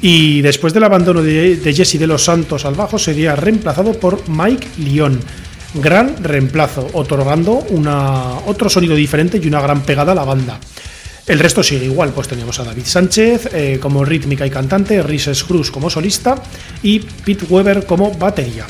Y 0.00 0.40
después 0.40 0.74
del 0.74 0.84
abandono 0.84 1.22
de, 1.22 1.72
Jesse 1.74 1.98
de 1.98 2.06
los 2.06 2.24
Santos 2.24 2.64
al 2.64 2.74
bajo, 2.74 2.98
sería 2.98 3.36
reemplazado 3.36 3.92
por 3.92 4.28
Mike 4.28 4.66
Lyon. 4.78 5.20
Gran 5.74 6.22
reemplazo, 6.22 6.88
otorgando 6.92 7.64
otro 8.46 8.68
sonido 8.68 8.94
diferente 8.94 9.40
y 9.42 9.46
una 9.46 9.60
gran 9.60 9.82
pegada 9.82 10.12
a 10.12 10.14
la 10.14 10.24
banda. 10.24 10.58
El 11.26 11.38
resto 11.38 11.62
sigue 11.62 11.84
igual, 11.84 12.10
pues 12.10 12.26
tenemos 12.26 12.58
a 12.58 12.64
David 12.64 12.84
Sánchez 12.84 13.48
eh, 13.52 13.78
como 13.80 14.04
rítmica 14.04 14.44
y 14.44 14.50
cantante, 14.50 15.02
Rhys 15.02 15.44
Cruz 15.44 15.70
como 15.70 15.88
solista 15.88 16.34
y 16.82 16.98
Pete 16.98 17.46
Weber 17.48 17.86
como 17.86 18.10
batería. 18.12 18.66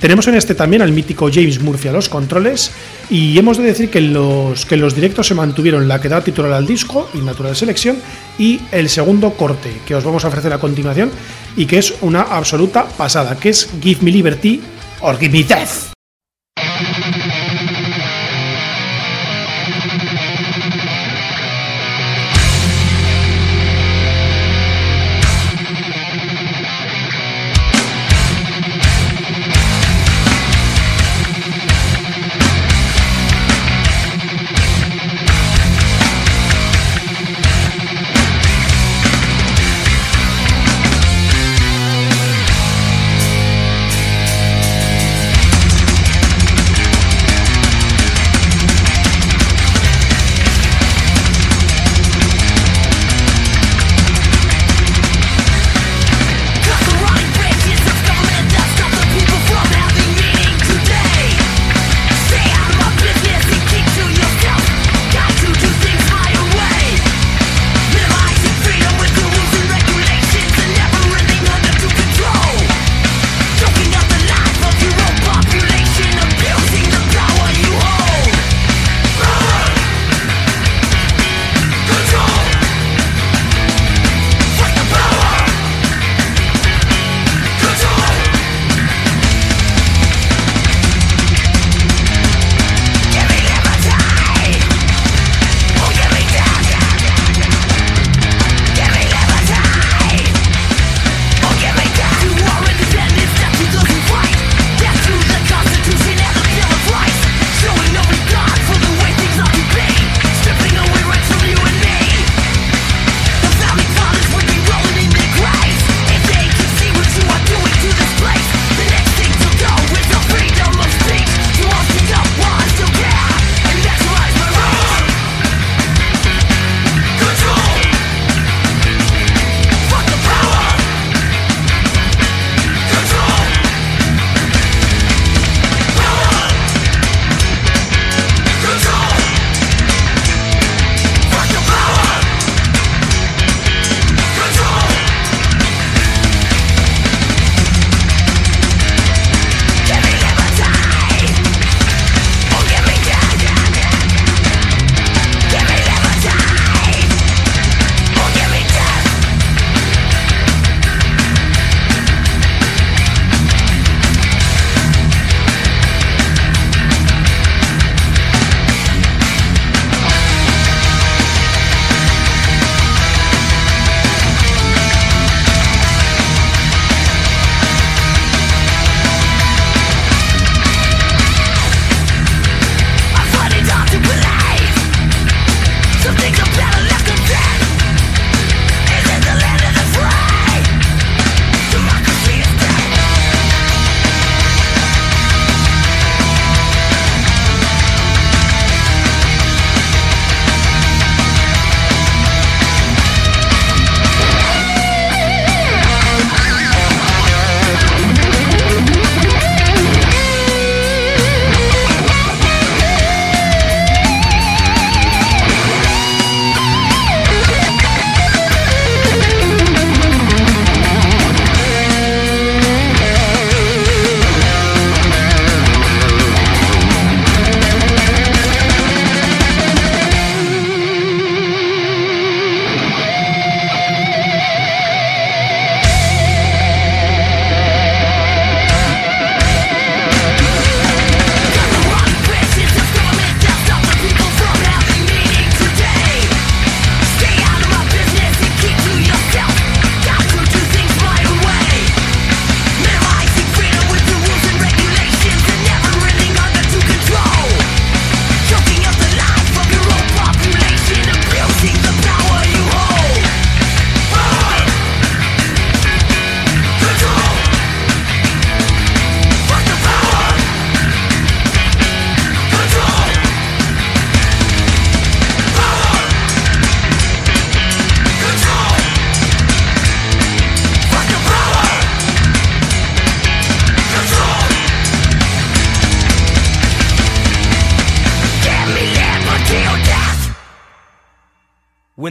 Tenemos 0.00 0.28
en 0.28 0.34
este 0.34 0.54
también 0.54 0.82
al 0.82 0.92
mítico 0.92 1.30
James 1.32 1.58
Murphy 1.60 1.88
a 1.88 1.92
los 1.92 2.08
controles 2.08 2.70
y 3.10 3.36
hemos 3.38 3.56
de 3.56 3.64
decir 3.64 3.90
que 3.90 3.98
en 3.98 4.12
los, 4.12 4.66
que 4.66 4.76
los 4.76 4.94
directos 4.94 5.26
se 5.26 5.34
mantuvieron 5.34 5.88
la 5.88 6.00
que 6.00 6.08
da 6.08 6.22
titular 6.22 6.52
al 6.52 6.66
disco, 6.66 7.08
Natural 7.14 7.56
Selección, 7.56 7.96
y 8.38 8.60
el 8.72 8.88
segundo 8.88 9.32
corte 9.32 9.72
que 9.86 9.94
os 9.94 10.04
vamos 10.04 10.24
a 10.24 10.28
ofrecer 10.28 10.52
a 10.52 10.58
continuación 10.58 11.10
y 11.56 11.64
que 11.66 11.78
es 11.78 11.94
una 12.02 12.22
absoluta 12.22 12.86
pasada, 12.86 13.36
que 13.36 13.48
es 13.48 13.68
Give 13.82 14.02
Me 14.02 14.12
Liberty 14.12 14.60
or 15.00 15.18
Give 15.18 15.32
Me 15.32 15.44
Death. 15.44 15.92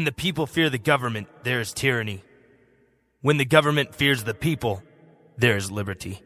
When 0.06 0.14
the 0.14 0.22
people 0.22 0.46
fear 0.46 0.70
the 0.70 0.78
government, 0.78 1.28
there 1.42 1.60
is 1.60 1.74
tyranny. 1.74 2.24
When 3.22 3.38
the 3.38 3.44
government 3.44 3.96
fears 3.96 4.24
the 4.24 4.36
people, 4.36 4.84
there 5.36 5.58
is 5.58 5.72
liberty. 5.72 6.22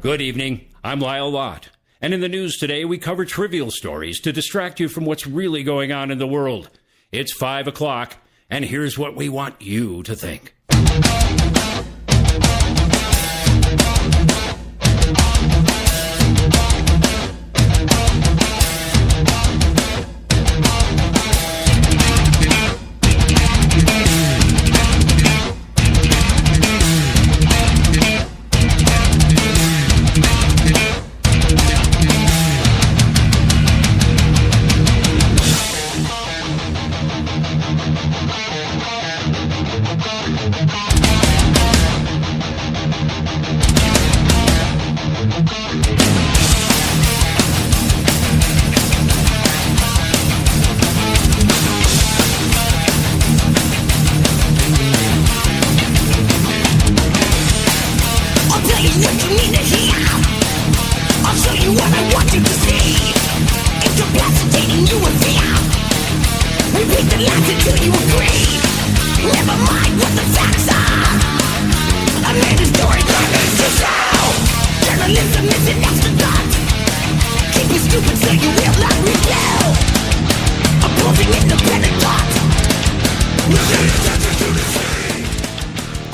Good 0.00 0.20
evening. 0.20 0.66
I'm 0.84 1.00
Lyle 1.00 1.28
Lott. 1.28 1.70
And 2.00 2.14
in 2.14 2.20
the 2.20 2.28
news 2.28 2.56
today, 2.56 2.84
we 2.84 2.98
cover 2.98 3.24
trivial 3.24 3.72
stories 3.72 4.20
to 4.20 4.32
distract 4.32 4.78
you 4.78 4.88
from 4.88 5.06
what's 5.06 5.26
really 5.26 5.64
going 5.64 5.90
on 5.90 6.12
in 6.12 6.18
the 6.18 6.26
world. 6.28 6.70
It's 7.10 7.32
5 7.32 7.66
o'clock, 7.66 8.18
and 8.48 8.64
here's 8.64 8.96
what 8.96 9.16
we 9.16 9.28
want 9.28 9.60
you 9.60 10.04
to 10.04 10.14
think. 10.14 10.54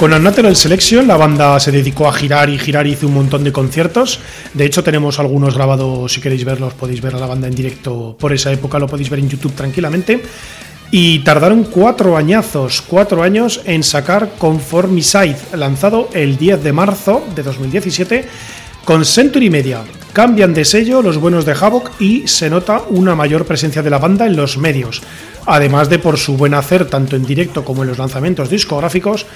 Con 0.02 0.12
Unnatural 0.12 0.56
Selection 0.56 1.06
la 1.06 1.16
banda 1.16 1.60
se 1.60 1.70
dedicó 1.70 2.08
a 2.08 2.12
girar 2.12 2.50
y 2.50 2.58
girar 2.58 2.88
y 2.88 2.94
hizo 2.94 3.06
un 3.06 3.14
montón 3.14 3.44
de 3.44 3.52
conciertos. 3.52 4.18
De 4.52 4.64
hecho 4.64 4.82
tenemos 4.82 5.20
algunos 5.20 5.54
grabados, 5.54 6.12
si 6.12 6.20
queréis 6.20 6.44
verlos 6.44 6.74
podéis 6.74 7.00
ver 7.00 7.14
a 7.14 7.20
la 7.20 7.26
banda 7.26 7.46
en 7.46 7.54
directo 7.54 8.16
por 8.18 8.32
esa 8.32 8.50
época, 8.50 8.80
lo 8.80 8.88
podéis 8.88 9.10
ver 9.10 9.20
en 9.20 9.28
YouTube 9.28 9.54
tranquilamente. 9.54 10.20
Y 10.90 11.20
tardaron 11.20 11.62
cuatro 11.62 12.16
añazos, 12.16 12.82
cuatro 12.82 13.22
años 13.22 13.60
en 13.64 13.84
sacar 13.84 14.30
Conformicide, 14.38 15.36
lanzado 15.54 16.08
el 16.14 16.36
10 16.36 16.64
de 16.64 16.72
marzo 16.72 17.24
de 17.36 17.44
2017 17.44 18.24
con 18.84 19.04
Century 19.04 19.50
Media. 19.50 19.84
Cambian 20.12 20.52
de 20.52 20.64
sello 20.64 21.00
los 21.00 21.16
buenos 21.16 21.46
de 21.46 21.52
Havoc 21.52 21.92
y 22.00 22.26
se 22.26 22.50
nota 22.50 22.82
una 22.90 23.14
mayor 23.14 23.46
presencia 23.46 23.82
de 23.82 23.90
la 23.90 23.98
banda 23.98 24.26
en 24.26 24.34
los 24.34 24.58
medios, 24.58 25.00
además 25.46 25.88
de 25.88 26.00
por 26.00 26.18
su 26.18 26.36
buen 26.36 26.54
hacer 26.54 26.86
tanto 26.86 27.14
en 27.14 27.24
directo 27.24 27.64
como 27.64 27.82
en 27.82 27.88
los 27.88 27.98
lanzamientos 27.98 28.50
discográficos, 28.50 29.26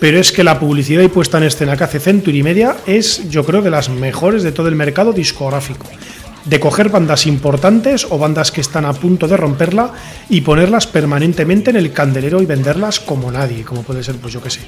pero 0.00 0.18
es 0.18 0.32
que 0.32 0.44
la 0.44 0.58
publicidad 0.58 1.02
y 1.02 1.08
puesta 1.08 1.38
en 1.38 1.44
escena 1.44 1.76
que 1.76 1.84
hace 1.84 2.00
Century 2.00 2.42
Media 2.42 2.76
es, 2.86 3.28
yo 3.30 3.44
creo, 3.44 3.62
de 3.62 3.70
las 3.70 3.88
mejores 3.88 4.42
de 4.42 4.52
todo 4.52 4.68
el 4.68 4.74
mercado 4.74 5.12
discográfico. 5.12 5.86
De 6.44 6.60
coger 6.60 6.90
bandas 6.90 7.26
importantes 7.26 8.06
o 8.10 8.18
bandas 8.18 8.52
que 8.52 8.60
están 8.60 8.84
a 8.84 8.92
punto 8.92 9.26
de 9.26 9.36
romperla 9.36 9.92
y 10.28 10.42
ponerlas 10.42 10.86
permanentemente 10.86 11.70
en 11.70 11.76
el 11.76 11.92
candelero 11.92 12.42
y 12.42 12.46
venderlas 12.46 13.00
como 13.00 13.30
nadie, 13.32 13.62
como 13.62 13.82
puede 13.82 14.02
ser, 14.02 14.16
pues 14.16 14.34
yo 14.34 14.42
que 14.42 14.50
sé. 14.50 14.60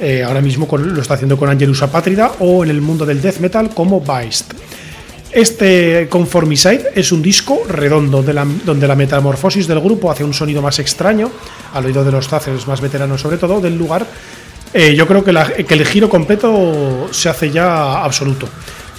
eh, 0.00 0.22
ahora 0.22 0.40
mismo 0.40 0.68
lo 0.76 1.02
está 1.02 1.14
haciendo 1.14 1.36
con 1.36 1.48
Angelus 1.48 1.82
Apátrida 1.82 2.32
o 2.38 2.62
en 2.62 2.70
el 2.70 2.80
mundo 2.80 3.04
del 3.04 3.20
death 3.20 3.38
metal 3.38 3.70
como 3.70 4.00
Beist. 4.00 4.52
Este 5.32 6.08
Conformicide 6.08 6.92
es 6.94 7.12
un 7.12 7.20
disco 7.20 7.62
redondo 7.68 8.22
donde 8.22 8.88
la 8.88 8.94
metamorfosis 8.94 9.66
del 9.66 9.80
grupo 9.80 10.10
hace 10.10 10.24
un 10.24 10.32
sonido 10.32 10.62
más 10.62 10.78
extraño, 10.78 11.30
al 11.74 11.84
oído 11.84 12.04
de 12.04 12.12
los 12.12 12.28
Tacers 12.28 12.66
más 12.66 12.80
veteranos 12.80 13.20
sobre 13.20 13.36
todo 13.36 13.60
del 13.60 13.76
lugar. 13.76 14.06
Eh, 14.78 14.94
yo 14.94 15.06
creo 15.06 15.24
que, 15.24 15.30
el 15.30 15.86
giro 15.86 16.10
completo 16.10 17.08
se 17.10 17.30
hace 17.30 17.50
ya 17.50 18.04
absoluto. 18.04 18.46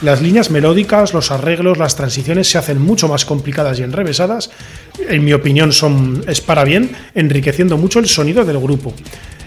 Las 0.01 0.23
líneas 0.23 0.49
melódicas, 0.49 1.13
los 1.13 1.29
arreglos, 1.29 1.77
las 1.77 1.95
transiciones 1.95 2.49
se 2.49 2.57
hacen 2.57 2.81
mucho 2.81 3.07
más 3.07 3.25
complicadas 3.25 3.77
y 3.77 3.83
enrevesadas. 3.83 4.49
En 5.07 5.23
mi 5.23 5.33
opinión 5.33 5.71
son 5.71 6.23
es 6.27 6.41
para 6.41 6.63
bien, 6.63 6.95
enriqueciendo 7.13 7.77
mucho 7.77 7.99
el 7.99 8.07
sonido 8.07 8.43
del 8.43 8.57
grupo. 8.57 8.91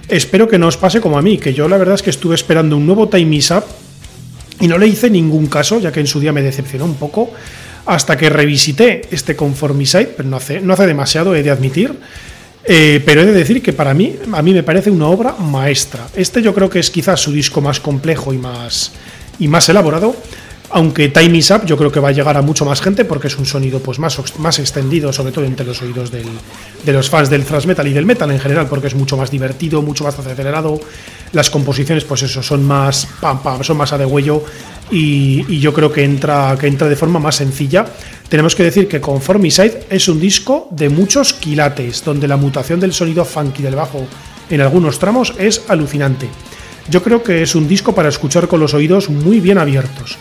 Espero 0.07 0.47
que 0.47 0.57
no 0.57 0.69
os 0.69 0.77
pase 0.77 1.01
como 1.01 1.19
a 1.19 1.23
mí, 1.23 1.37
que 1.37 1.53
yo 1.53 1.69
la 1.69 1.79
verdad 1.79 1.97
es 1.97 2.03
que 2.03 2.11
estuve 2.11 2.37
esperando 2.37 2.77
un 2.77 2.87
nuevo 2.87 3.09
Time 3.09 3.35
Is 3.35 3.51
Up 3.51 3.65
y 4.61 4.69
no 4.69 4.79
le 4.79 4.87
hice 4.87 5.11
ningún 5.11 5.49
caso, 5.49 5.81
ya 5.81 5.91
que 5.91 5.99
en 5.99 6.07
su 6.07 6.21
día 6.21 6.33
me 6.33 6.43
decepcionó 6.43 6.85
un 6.85 6.95
poco, 6.95 7.33
hasta 7.87 8.17
que 8.17 8.31
revisité 8.31 9.03
este 9.11 9.35
Conformicide, 9.35 10.15
pero 10.17 10.29
no 10.29 10.37
hace, 10.37 10.61
no 10.61 10.75
hace 10.75 10.87
demasiado, 10.87 11.35
he 11.35 11.43
de 11.43 11.51
admitir. 11.51 11.93
Eh, 12.65 13.03
pero 13.05 13.23
he 13.23 13.27
de 13.27 13.33
decir 13.33 13.63
que 13.63 13.73
para 13.73 13.95
mí, 13.95 14.17
a 14.33 14.43
mí 14.43 14.53
me 14.53 14.63
parece 14.63 14.91
una 14.91 15.07
obra 15.09 15.33
maestra. 15.33 16.07
Este 16.15 16.43
yo 16.43 16.55
creo 16.55 16.69
que 16.69 16.79
es 16.79 16.91
quizás 16.91 17.21
su 17.21 17.33
disco 17.33 17.61
más 17.61 17.81
complejo 17.81 18.33
y 18.35 18.39
más, 18.39 18.93
y 19.39 19.49
más 19.49 19.69
elaborado. 19.69 20.15
Aunque 20.73 21.09
Time 21.09 21.37
Is 21.37 21.51
Up 21.51 21.67
yo 21.67 21.77
creo 21.77 21.91
que 21.91 21.99
va 21.99 22.11
a 22.11 22.13
llegar 22.13 22.37
a 22.37 22.43
mucho 22.43 22.65
más 22.65 22.81
gente 22.81 23.05
porque 23.05 23.27
es 23.27 23.37
un 23.37 23.45
sonido 23.45 23.81
pues 23.81 23.99
más, 23.99 24.17
más 24.39 24.59
extendido, 24.61 25.13
sobre 25.13 25.33
todo 25.33 25.45
entre 25.45 25.67
los 25.67 25.83
oídos 25.83 26.13
del- 26.13 26.29
de 26.85 26.93
los 26.93 27.11
fans 27.11 27.29
del 27.29 27.45
thrash 27.45 27.67
metal 27.67 27.89
y 27.89 27.93
del 27.93 28.07
metal 28.07 28.31
en 28.31 28.39
general, 28.39 28.69
porque 28.69 28.87
es 28.87 28.95
mucho 28.95 29.17
más 29.17 29.33
divertido, 29.33 29.83
mucho 29.83 30.05
más 30.05 30.17
acelerado. 30.17 30.81
Las 31.33 31.51
composiciones, 31.51 32.05
pues 32.05 32.23
eso, 32.23 32.41
son 32.41 32.63
más 32.63 33.09
pam 33.21 33.43
pam, 33.43 33.65
son 33.65 33.79
más 33.79 33.93
a 33.93 33.99
de 33.99 34.05
huello 34.05 34.45
y, 34.91 35.59
yo 35.61 35.73
creo 35.73 35.93
que 35.93 36.05
entra, 36.05 36.57
que 36.59 36.67
entra 36.67 36.89
de 36.89 36.97
forma 36.97 37.19
más 37.19 37.37
sencilla. 37.37 37.87
Tenemos 38.29 38.55
que 38.55 38.63
decir 38.63 38.89
que 38.89 39.01
Conformicide 39.01 39.85
es 39.91 40.09
un 40.09 40.21
disco 40.21 40.69
de 40.71 40.89
muchos 40.89 41.33
quilates, 41.33 42.05
donde 42.05 42.29
la 42.29 42.37
mutación 42.37 42.81
del 42.81 42.93
sonido 42.93 43.25
funky 43.25 43.63
del 43.63 43.77
bajo 43.77 44.07
en 44.49 44.61
algunos 44.61 44.99
tramos 44.99 45.35
es 45.39 45.63
alucinante. 45.69 46.29
Yo 46.89 47.03
creo 47.03 47.23
que 47.23 47.43
es 47.43 47.55
un 47.55 47.69
disco 47.69 47.95
para 47.95 48.09
escuchar 48.09 48.49
con 48.49 48.61
los 48.61 48.75
oídos 48.75 49.09
muy 49.09 49.41
bien 49.41 49.59
abiertos. 49.59 50.19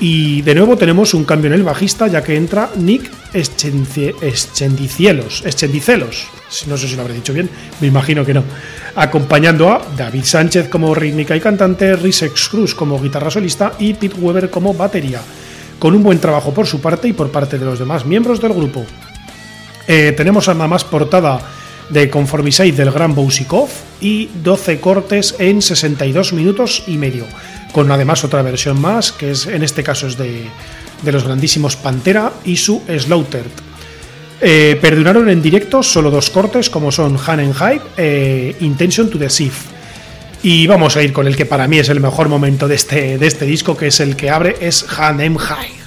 Y 0.00 0.42
de 0.42 0.54
nuevo 0.54 0.78
tenemos 0.78 1.12
un 1.12 1.24
cambio 1.24 1.48
en 1.48 1.54
el 1.54 1.62
bajista, 1.62 2.08
ya 2.08 2.24
que 2.24 2.34
entra 2.34 2.70
Nick 2.76 3.10
Eschendicielos, 3.34 5.44
no 6.66 6.78
sé 6.78 6.88
si 6.88 6.96
lo 6.96 7.02
habré 7.02 7.14
dicho 7.14 7.34
bien, 7.34 7.50
me 7.80 7.88
imagino 7.88 8.24
que 8.24 8.32
no, 8.32 8.42
acompañando 8.96 9.68
a 9.68 9.82
David 9.96 10.24
Sánchez 10.24 10.68
como 10.68 10.94
rítmica 10.94 11.36
y 11.36 11.40
cantante, 11.40 11.94
Risex 11.96 12.48
Cruz 12.48 12.74
como 12.74 13.00
guitarra 13.00 13.30
solista 13.30 13.74
y 13.78 13.92
Pete 13.92 14.16
Weber 14.18 14.48
como 14.48 14.72
batería, 14.72 15.20
con 15.78 15.94
un 15.94 16.02
buen 16.02 16.18
trabajo 16.18 16.54
por 16.54 16.66
su 16.66 16.80
parte 16.80 17.06
y 17.06 17.12
por 17.12 17.30
parte 17.30 17.58
de 17.58 17.66
los 17.66 17.78
demás 17.78 18.06
miembros 18.06 18.40
del 18.40 18.54
grupo. 18.54 18.86
Eh, 19.86 20.14
tenemos 20.16 20.48
nada 20.48 20.66
más 20.66 20.82
portada 20.82 21.42
de 21.90 22.08
Conformicide 22.08 22.72
del 22.72 22.90
gran 22.90 23.14
Bousikov 23.14 23.68
y 24.00 24.30
12 24.42 24.80
cortes 24.80 25.34
en 25.38 25.60
62 25.60 26.32
minutos 26.32 26.84
y 26.86 26.96
medio, 26.96 27.26
con 27.72 27.90
además 27.90 28.24
otra 28.24 28.42
versión 28.42 28.80
más, 28.80 29.12
que 29.12 29.30
es 29.30 29.46
en 29.46 29.62
este 29.62 29.82
caso 29.82 30.06
es 30.06 30.16
de, 30.16 30.44
de 31.02 31.12
los 31.12 31.24
grandísimos 31.24 31.76
Pantera 31.76 32.32
y 32.44 32.56
su 32.56 32.82
Slaughtered. 32.88 33.70
Eh, 34.42 34.78
perduraron 34.80 35.28
en 35.28 35.42
directo 35.42 35.82
solo 35.82 36.10
dos 36.10 36.30
cortes, 36.30 36.70
como 36.70 36.90
son 36.90 37.18
Han 37.26 37.40
and 37.40 37.54
Hype 37.54 37.84
e 37.96 38.56
Intention 38.60 39.10
to 39.10 39.18
Deceive. 39.18 39.54
Y 40.42 40.66
vamos 40.66 40.96
a 40.96 41.02
ir 41.02 41.12
con 41.12 41.26
el 41.26 41.36
que 41.36 41.44
para 41.44 41.68
mí 41.68 41.78
es 41.78 41.90
el 41.90 42.00
mejor 42.00 42.28
momento 42.28 42.66
de 42.66 42.74
este, 42.74 43.18
de 43.18 43.26
este 43.26 43.44
disco, 43.44 43.76
que 43.76 43.88
es 43.88 44.00
el 44.00 44.16
que 44.16 44.30
abre, 44.30 44.56
es 44.60 44.86
Han 44.98 45.20
and 45.20 45.38
Hype. 45.38 45.79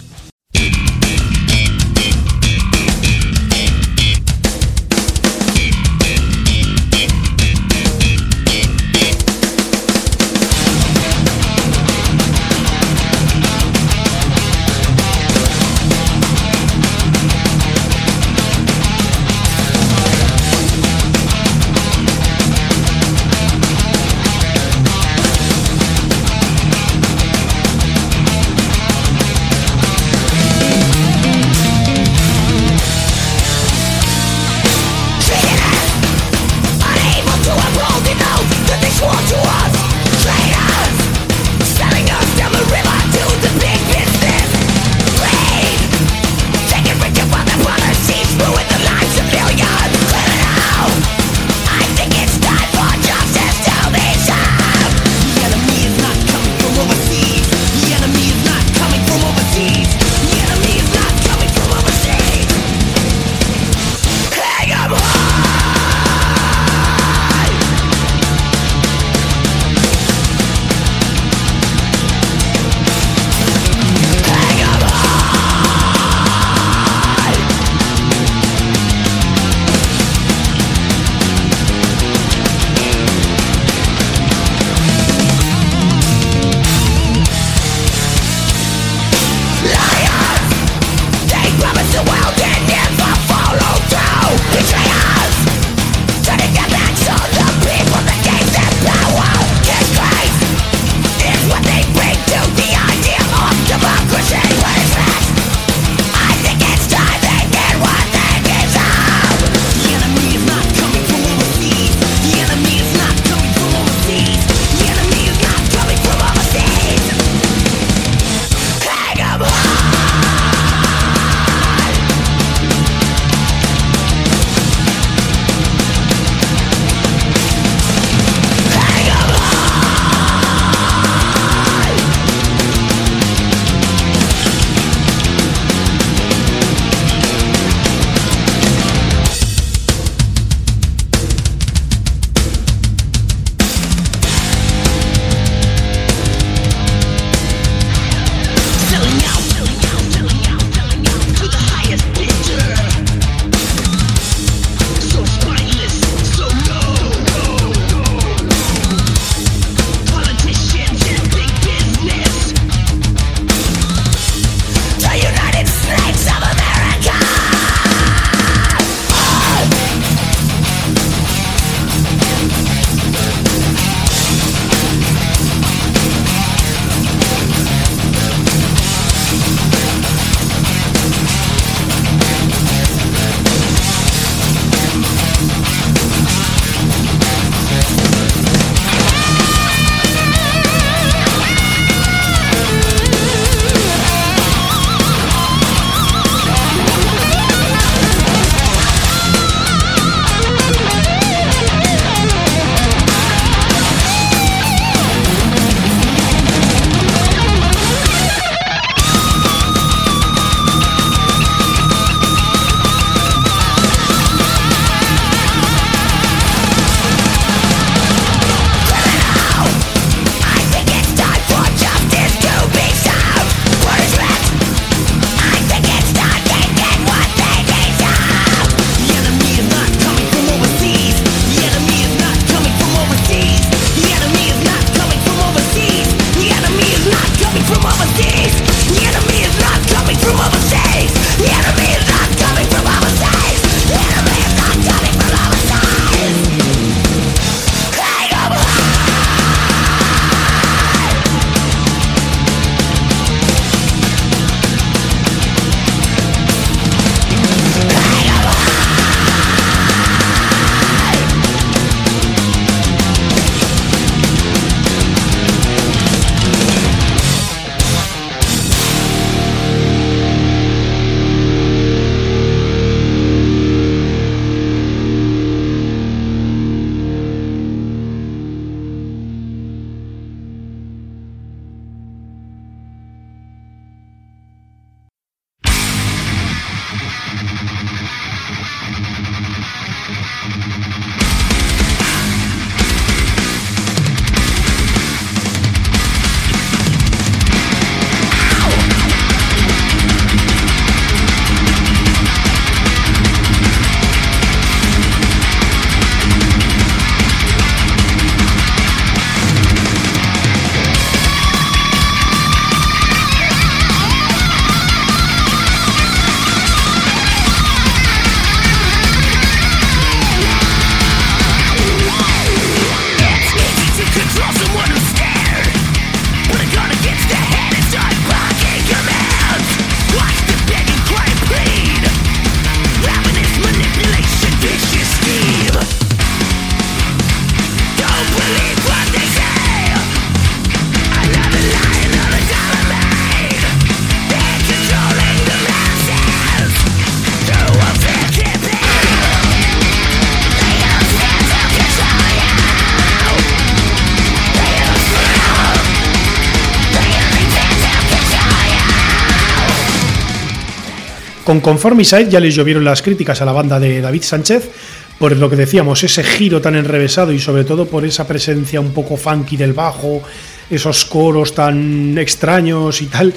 Con 361.54 361.62
Conformicide 361.62 362.32
ya 362.32 362.39
les 362.39 362.56
llovieron 362.56 362.84
las 362.84 363.04
críticas 363.04 363.39
a 363.39 363.45
la 363.45 363.51
banda 363.51 363.80
de 363.80 364.01
David 364.01 364.24
Sánchez 364.24 364.72
por 365.20 365.38
lo 365.38 365.51
que 365.51 365.56
decíamos, 365.56 366.04
ese 366.04 366.24
giro 366.24 366.60
tan 366.60 366.76
enrevesado 366.76 367.32
y 367.32 367.38
sobre 367.38 367.64
todo 367.64 367.86
por 367.86 368.04
esa 368.04 368.26
presencia 368.26 368.82
un 368.82 368.91
poco 368.91 369.18
funky 369.18 369.56
del 369.56 369.74
bajo, 369.74 370.24
esos 370.68 371.06
coros 371.06 371.54
tan 371.54 372.18
extraños 372.18 373.04
y 373.04 373.06
tal. 373.06 373.32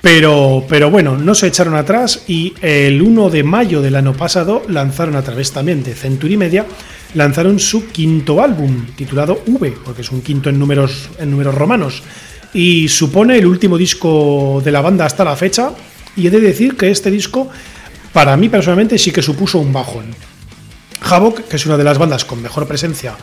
Pero, 0.00 0.64
pero 0.68 0.90
bueno, 0.90 1.16
no 1.16 1.36
se 1.36 1.46
echaron 1.46 1.76
atrás 1.76 2.24
y 2.26 2.52
el 2.60 3.00
1 3.00 3.30
de 3.30 3.44
mayo 3.44 3.80
del 3.80 3.94
año 3.94 4.12
pasado 4.12 4.64
lanzaron 4.68 5.14
a 5.14 5.22
través 5.22 5.52
también 5.52 5.84
de 5.84 5.94
Century 5.94 6.36
Media, 6.36 6.66
lanzaron 7.14 7.60
su 7.60 7.86
quinto 7.86 8.42
álbum, 8.42 8.86
titulado 8.96 9.40
V, 9.46 9.72
porque 9.84 10.02
es 10.02 10.10
un 10.10 10.20
quinto 10.22 10.50
en 10.50 10.58
números, 10.58 11.10
en 11.20 11.30
números 11.30 11.54
romanos, 11.54 12.02
y 12.52 12.88
supone 12.88 13.38
el 13.38 13.46
último 13.46 13.78
disco 13.78 14.60
de 14.64 14.72
la 14.72 14.80
banda 14.80 15.06
hasta 15.06 15.22
la 15.22 15.36
fecha, 15.36 15.70
y 16.16 16.26
he 16.26 16.30
de 16.30 16.40
decir 16.40 16.76
que 16.76 16.90
este 16.90 17.10
disco, 17.10 17.48
para 18.12 18.36
mí 18.36 18.48
personalmente, 18.48 18.98
sí 18.98 19.10
que 19.10 19.22
supuso 19.22 19.58
un 19.58 19.72
bajón. 19.72 20.14
Havoc, 21.00 21.48
que 21.48 21.56
es 21.56 21.66
una 21.66 21.76
de 21.76 21.84
las 21.84 21.98
bandas 21.98 22.24
con 22.24 22.42
mejor 22.42 22.66
presencia 22.66 23.14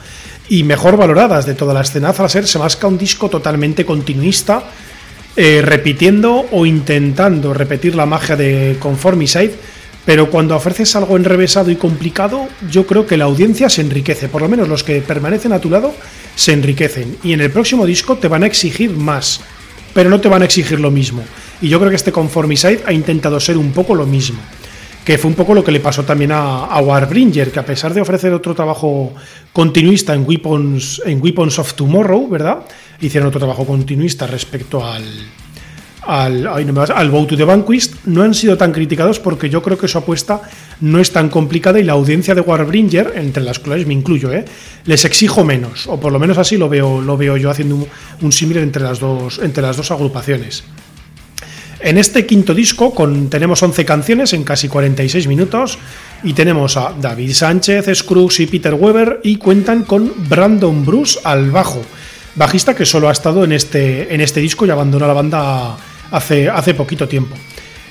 y 0.50 0.64
mejor 0.64 0.98
valoradas 0.98 1.46
de 1.46 1.54
toda 1.54 1.74
la 1.74 1.82
escena 1.82 2.12
Thrasher, 2.12 2.48
se 2.48 2.60
masca 2.60 2.88
un 2.88 2.98
disco 2.98 3.30
totalmente 3.30 3.86
continuista, 3.86 4.64
eh, 5.36 5.62
repitiendo 5.64 6.48
o 6.52 6.66
intentando 6.66 7.54
repetir 7.54 7.96
la 7.96 8.06
magia 8.06 8.36
de 8.36 8.78
Conformicide, 8.80 9.54
pero 10.06 10.30
cuando 10.32 10.56
ofreces 10.56 10.96
algo 10.96 11.18
enrevesado 11.18 11.70
y 11.70 11.76
complicado, 11.76 12.50
yo 12.70 12.88
creo 12.88 13.06
que 13.06 13.16
la 13.16 13.26
audiencia 13.26 13.70
se 13.70 13.82
enriquece, 13.82 14.28
por 14.28 14.42
lo 14.42 14.50
menos 14.50 14.68
los 14.68 14.84
que 14.84 15.02
permanecen 15.02 15.54
a 15.54 15.60
tu 15.60 15.70
lado 15.70 15.94
se 16.36 16.54
enriquecen, 16.54 17.18
y 17.24 17.34
en 17.34 17.42
el 17.42 17.52
próximo 17.52 17.86
disco 17.86 18.18
te 18.18 18.28
van 18.28 18.44
a 18.44 18.48
exigir 18.48 18.92
más, 18.92 19.42
pero 19.94 20.10
no 20.10 20.20
te 20.20 20.30
van 20.30 20.42
a 20.42 20.46
exigir 20.46 20.80
lo 20.80 20.90
mismo. 20.90 21.24
Y 21.62 21.70
yo 21.70 21.80
creo 21.80 21.90
que 21.90 21.96
este 21.96 22.12
Conformicide 22.12 22.84
ha 22.86 22.94
intentado 22.94 23.40
ser 23.40 23.58
un 23.58 23.72
poco 23.72 23.96
lo 23.96 24.06
mismo 24.06 24.40
que 25.10 25.18
fue 25.18 25.30
un 25.30 25.36
poco 25.36 25.56
lo 25.56 25.64
que 25.64 25.72
le 25.72 25.80
pasó 25.80 26.04
también 26.04 26.32
a, 26.32 26.80
Warbringer, 26.82 27.52
que 27.52 27.60
a 27.60 27.66
pesar 27.66 27.96
de 27.96 28.00
ofrecer 28.02 28.32
otro 28.32 28.54
trabajo 28.54 29.12
continuista 29.52 30.14
en 30.14 30.24
Weapons, 30.24 31.02
en 31.04 31.20
Weapons 31.20 31.58
of 31.58 31.74
Tomorrow, 31.74 32.30
¿verdad? 32.30 32.60
Hicieron 33.02 33.30
otro 33.30 33.40
trabajo 33.40 33.66
continuista 33.66 34.28
respecto 34.28 34.86
al, 34.86 35.04
al, 36.04 36.46
al 36.46 37.10
Bow 37.10 37.26
to 37.26 37.36
the 37.36 37.44
Vanquist, 37.44 38.06
no 38.06 38.22
han 38.22 38.36
sido 38.36 38.56
tan 38.56 38.72
criticados 38.72 39.20
porque 39.20 39.50
yo 39.50 39.64
creo 39.64 39.80
que 39.80 39.88
su 39.88 39.98
apuesta 39.98 40.44
no 40.82 41.00
es 41.00 41.12
tan 41.12 41.30
complicada 41.30 41.80
y 41.80 41.84
la 41.84 41.94
audiencia 41.94 42.36
de 42.36 42.42
Warbringer, 42.42 43.14
entre 43.16 43.42
las 43.42 43.58
cuales 43.58 43.88
me 43.88 43.96
incluyo, 43.96 44.32
¿eh? 44.32 44.46
les 44.86 45.06
exijo 45.06 45.44
menos, 45.44 45.88
o 45.88 46.00
por 46.00 46.12
lo 46.12 46.20
menos 46.20 46.38
así 46.38 46.56
lo 46.56 46.70
veo, 46.70 47.02
lo 47.02 47.18
veo 47.18 47.36
yo 47.36 47.50
haciendo 47.50 47.76
un, 47.78 47.88
un 48.22 48.58
entre, 48.58 48.84
las 48.84 49.00
dos, 49.00 49.40
entre 49.40 49.64
las 49.64 49.76
dos 49.76 49.90
agrupaciones. 49.90 50.64
En 51.82 51.98
este 51.98 52.26
quinto 52.26 52.54
disco 52.54 52.94
tenemos 53.30 53.64
11 53.64 53.86
canciones 53.86 54.34
en 54.34 54.44
casi 54.44 54.68
46 54.68 55.28
minutos 55.28 55.78
y 56.24 56.34
tenemos 56.34 56.76
a 56.76 56.94
David 57.00 57.34
Sánchez, 57.34 57.86
Scruggs 57.96 58.42
y 58.42 58.48
Peter 58.48 58.74
Weber 58.74 59.22
y 59.24 59.38
cuentan 59.38 59.84
con 59.84 60.12
Brandon 60.28 60.86
Bruce 60.86 61.20
al 61.24 61.52
bajo, 61.52 61.82
bajista 62.36 62.76
que 62.76 62.86
solo 62.86 63.08
ha 63.08 63.14
estado 63.14 63.46
en 63.46 63.54
este, 63.54 64.14
en 64.14 64.20
este 64.20 64.42
disco 64.42 64.66
y 64.66 64.72
abandonó 64.72 65.08
la 65.08 65.14
banda 65.14 65.78
hace, 66.12 66.50
hace 66.50 66.74
poquito 66.74 67.08
tiempo. 67.08 67.38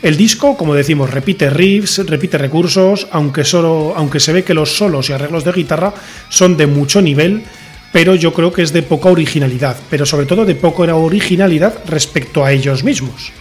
El 0.03 0.18
disco, 0.18 0.55
como 0.59 0.74
decimos, 0.74 1.11
repite 1.11 1.49
riffs, 1.49 2.07
repite 2.07 2.36
recursos, 2.36 3.09
aunque, 3.11 3.43
solo, 3.43 3.95
aunque 3.97 4.20
se 4.20 4.34
ve 4.34 4.45
que 4.45 4.53
los 4.53 4.76
solos 4.76 5.09
y 5.09 5.14
arreglos 5.14 5.45
de 5.45 5.53
guitarra 5.53 5.95
son 6.28 6.59
de 6.59 6.66
mucho 6.66 7.01
nivel, 7.01 7.43
pero 7.91 8.14
yo 8.14 8.34
creo 8.34 8.53
que 8.53 8.62
es 8.62 8.74
de 8.74 8.82
poca 8.82 9.09
originalidad, 9.09 9.78
pero 9.89 10.05
sobre 10.05 10.26
todo 10.26 10.45
de 10.45 10.55
poca 10.55 10.95
originalidad 10.95 11.74
respecto 11.86 12.45
a 12.45 12.53
ellos 12.53 12.84
mismos. 12.84 13.32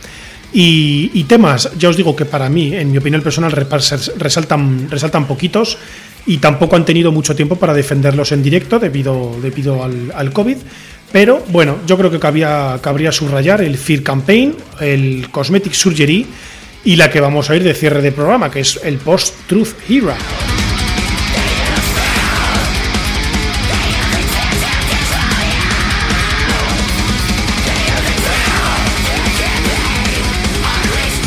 Y, 0.53 1.23
temas, 1.25 1.69
ya 1.77 1.89
os 1.89 1.97
digo 1.97 2.15
que 2.15 2.25
para 2.25 2.49
mí, 2.49 2.73
en 2.73 2.91
mi 2.91 2.97
opinión 2.97 3.21
personal, 3.21 3.51
resaltan, 3.51 4.89
resaltan 4.89 5.27
poquitos 5.27 5.77
y 6.25 6.37
tampoco 6.37 6.75
han 6.75 6.85
tenido 6.85 7.11
mucho 7.11 7.35
tiempo 7.35 7.55
para 7.57 7.73
defenderlos 7.73 8.31
en 8.31 8.43
directo 8.43 8.79
debido, 8.79 9.35
debido 9.41 9.83
al, 9.83 10.33
COVID. 10.33 10.57
Pero 11.11 11.43
bueno, 11.49 11.77
yo 11.85 11.97
creo 11.97 12.11
que 12.11 12.19
cabía, 12.19 12.79
cabría 12.81 13.11
subrayar 13.11 13.61
el 13.61 13.77
Fear 13.77 14.03
Campaign, 14.03 14.55
el 14.81 15.27
Cosmetic 15.31 15.73
Surgery 15.73 16.25
y 16.83 16.95
la 16.95 17.09
que 17.09 17.21
vamos 17.21 17.49
a 17.49 17.55
ir 17.55 17.63
de 17.63 17.73
cierre 17.73 18.01
de 18.01 18.11
programa, 18.11 18.51
que 18.51 18.61
es 18.61 18.79
el 18.83 18.97
Post-Truth 18.97 19.75
Hero. 19.89 20.13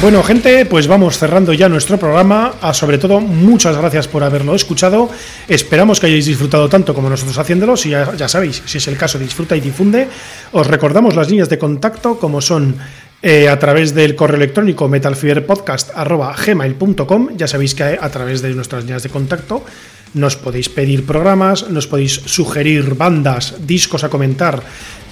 Bueno, 0.01 0.23
gente, 0.23 0.65
pues 0.65 0.87
vamos 0.87 1.19
cerrando 1.19 1.53
ya 1.53 1.69
nuestro 1.69 1.99
programa. 1.99 2.55
A, 2.63 2.73
sobre 2.73 2.97
todo, 2.97 3.21
muchas 3.21 3.77
gracias 3.77 4.09
por 4.09 4.25
haberlo 4.25 4.55
escuchado. 4.55 5.11
Esperamos 5.47 6.01
que 6.01 6.07
hayáis 6.07 6.25
disfrutado 6.25 6.71
tanto 6.71 6.95
como 6.95 7.11
nosotros 7.11 7.37
haciéndolo. 7.37 7.77
Si 7.77 7.91
ya, 7.91 8.27
sabéis, 8.27 8.63
si 8.65 8.79
es 8.79 8.89
el 8.89 8.97
caso, 8.97 9.19
disfruta 9.19 9.55
y 9.57 9.61
difunde. 9.61 10.09
Os 10.53 10.67
recordamos 10.67 11.17
las 11.17 11.29
líneas 11.29 11.51
de 11.51 11.59
contacto, 11.59 12.19
como 12.19 12.41
son 12.41 12.77
eh, 13.21 13.51
a 13.51 13.59
través 13.59 13.95
del 13.95 14.17
correo 14.17 14.39
electrónico 14.39 14.89
metalfiberpodcast.gmail.com. 14.89 17.37
Ya 17.37 17.47
sabéis 17.47 17.75
que 17.75 17.99
a 18.01 18.09
través 18.09 18.41
de 18.41 18.55
nuestras 18.55 18.85
líneas 18.85 19.03
de 19.03 19.11
contacto 19.11 19.67
nos 20.15 20.37
podéis 20.37 20.71
pedir 20.71 21.05
programas, 21.05 21.69
nos 21.69 21.87
podéis 21.87 22.23
sugerir 22.25 22.95
bandas, 22.95 23.67
discos 23.67 24.03
a 24.03 24.09
comentar, 24.09 24.63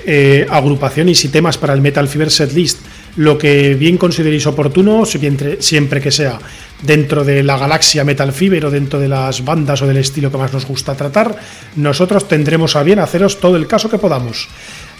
eh, 0.06 0.46
agrupaciones 0.48 1.22
y 1.26 1.28
temas 1.28 1.58
para 1.58 1.74
el 1.74 1.82
Metal 1.82 2.08
Fever 2.08 2.30
Setlist 2.30 2.78
lo 3.18 3.36
que 3.36 3.74
bien 3.74 3.98
consideréis 3.98 4.46
oportuno, 4.46 5.04
siempre 5.04 6.00
que 6.00 6.12
sea 6.12 6.38
dentro 6.82 7.24
de 7.24 7.42
la 7.42 7.58
galaxia 7.58 8.04
Metal 8.04 8.32
Fever 8.32 8.66
o 8.66 8.70
dentro 8.70 9.00
de 9.00 9.08
las 9.08 9.44
bandas 9.44 9.82
o 9.82 9.88
del 9.88 9.96
estilo 9.96 10.30
que 10.30 10.38
más 10.38 10.52
nos 10.52 10.66
gusta 10.66 10.94
tratar, 10.94 11.34
nosotros 11.74 12.28
tendremos 12.28 12.76
a 12.76 12.84
bien 12.84 13.00
haceros 13.00 13.40
todo 13.40 13.56
el 13.56 13.66
caso 13.66 13.90
que 13.90 13.98
podamos. 13.98 14.46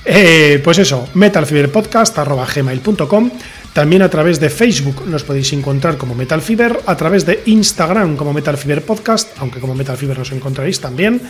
Eh, 0.05 0.61
pues 0.65 0.79
eso, 0.79 1.09
metalfiberpodcast.gmail.com 1.15 3.31
También 3.73 4.03
a 4.03 4.09
través 4.09 4.41
de 4.41 4.51
Facebook 4.51 5.07
nos 5.07 5.23
podéis 5.23 5.53
encontrar 5.53 5.97
como 5.97 6.17
Metal 6.17 6.43
Fever, 6.43 6.81
a 6.87 6.97
través 6.97 7.25
de 7.25 7.45
Instagram 7.47 8.17
como 8.17 8.33
Metal 8.33 8.57
Fever 8.57 8.83
Podcast, 8.83 9.29
aunque 9.39 9.61
como 9.61 9.77
Metal 9.77 9.97
Fever 9.97 10.19
nos 10.19 10.33
encontraréis 10.33 10.81
también. 10.81 11.23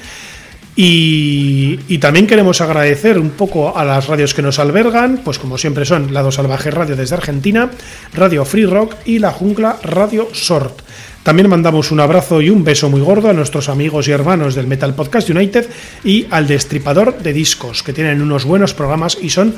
Y, 0.81 1.99
también 1.99 2.29
queremos 2.29 2.61
agradecer 2.61 3.19
un 3.19 3.31
poco 3.31 3.77
a 3.77 3.85
las 3.85 4.07
radios 4.07 4.33
que 4.33 4.43
nos 4.43 4.61
albergan, 4.61 5.23
pues 5.25 5.41
como 5.41 5.59
siempre 5.59 5.85
son 5.85 6.15
Lado 6.15 6.31
Salvaje 6.31 6.71
Radio 6.71 6.95
desde 6.95 7.17
Argentina, 7.17 7.69
Radio 8.15 8.45
Free 8.45 8.65
Rock 8.65 8.95
y 9.05 9.19
La 9.19 9.33
Jungla 9.33 9.81
Radio 9.83 10.29
Sort. 10.33 10.83
También 11.25 11.49
mandamos 11.49 11.91
un 11.91 11.99
abrazo 11.99 12.41
y 12.41 12.51
un 12.51 12.63
beso 12.63 12.89
muy 12.89 13.01
gordo 13.01 13.29
a 13.29 13.33
nuestros 13.33 13.69
amigos 13.69 14.07
y 14.07 14.13
hermanos 14.13 14.55
del 14.55 14.69
Metal 14.69 14.95
Podcast 14.95 15.29
United 15.31 15.69
y 16.05 16.29
al 16.31 16.47
Destripador 16.47 17.19
de 17.19 17.33
Discos, 17.33 17.83
que 17.83 17.93
tienen 17.93 18.23
unos 18.23 18.45
buenos 18.45 18.73
programas 18.73 19.19
y 19.21 19.31
son 19.31 19.57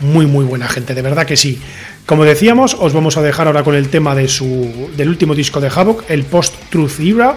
muy 0.00 0.24
muy 0.24 0.46
buena 0.46 0.68
gente, 0.68 0.94
de 0.94 1.02
verdad 1.02 1.26
que 1.26 1.36
sí. 1.36 1.60
Como 2.06 2.24
decíamos, 2.24 2.78
os 2.80 2.94
vamos 2.94 3.18
a 3.18 3.22
dejar 3.22 3.46
ahora 3.46 3.62
con 3.62 3.74
el 3.74 3.90
tema 3.90 4.14
de 4.14 4.26
su, 4.26 4.90
del 4.96 5.10
último 5.10 5.34
disco 5.34 5.60
de 5.60 5.68
Havoc, 5.68 6.04
el 6.08 6.24
Post-Truth 6.24 6.98
Era. 7.00 7.36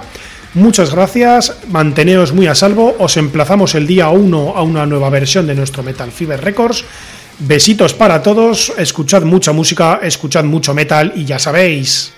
Muchas 0.55 0.95
gracias, 0.95 1.53
manteneos 1.67 2.31
muy 2.31 2.47
a 2.47 2.55
salvo, 2.55 2.95
os 2.97 3.17
emplazamos 3.17 3.75
el 3.75 3.85
día 3.85 4.07
1 4.07 4.53
a 4.55 4.63
una 4.63 4.85
nueva 4.85 5.09
versión 5.09 5.47
de 5.47 5.53
nuestro 5.53 5.83
Metal 5.83 6.09
Fever 6.09 6.41
Records. 6.41 6.85
Besitos 7.39 7.93
para 7.93 8.23
todos, 8.23 8.71
escuchad 8.77 9.23
mucha 9.23 9.51
música, 9.51 9.99
escuchad 10.01 10.45
mucho 10.45 10.73
metal 10.73 11.11
y 11.13 11.25
ya 11.25 11.39
sabéis. 11.39 12.13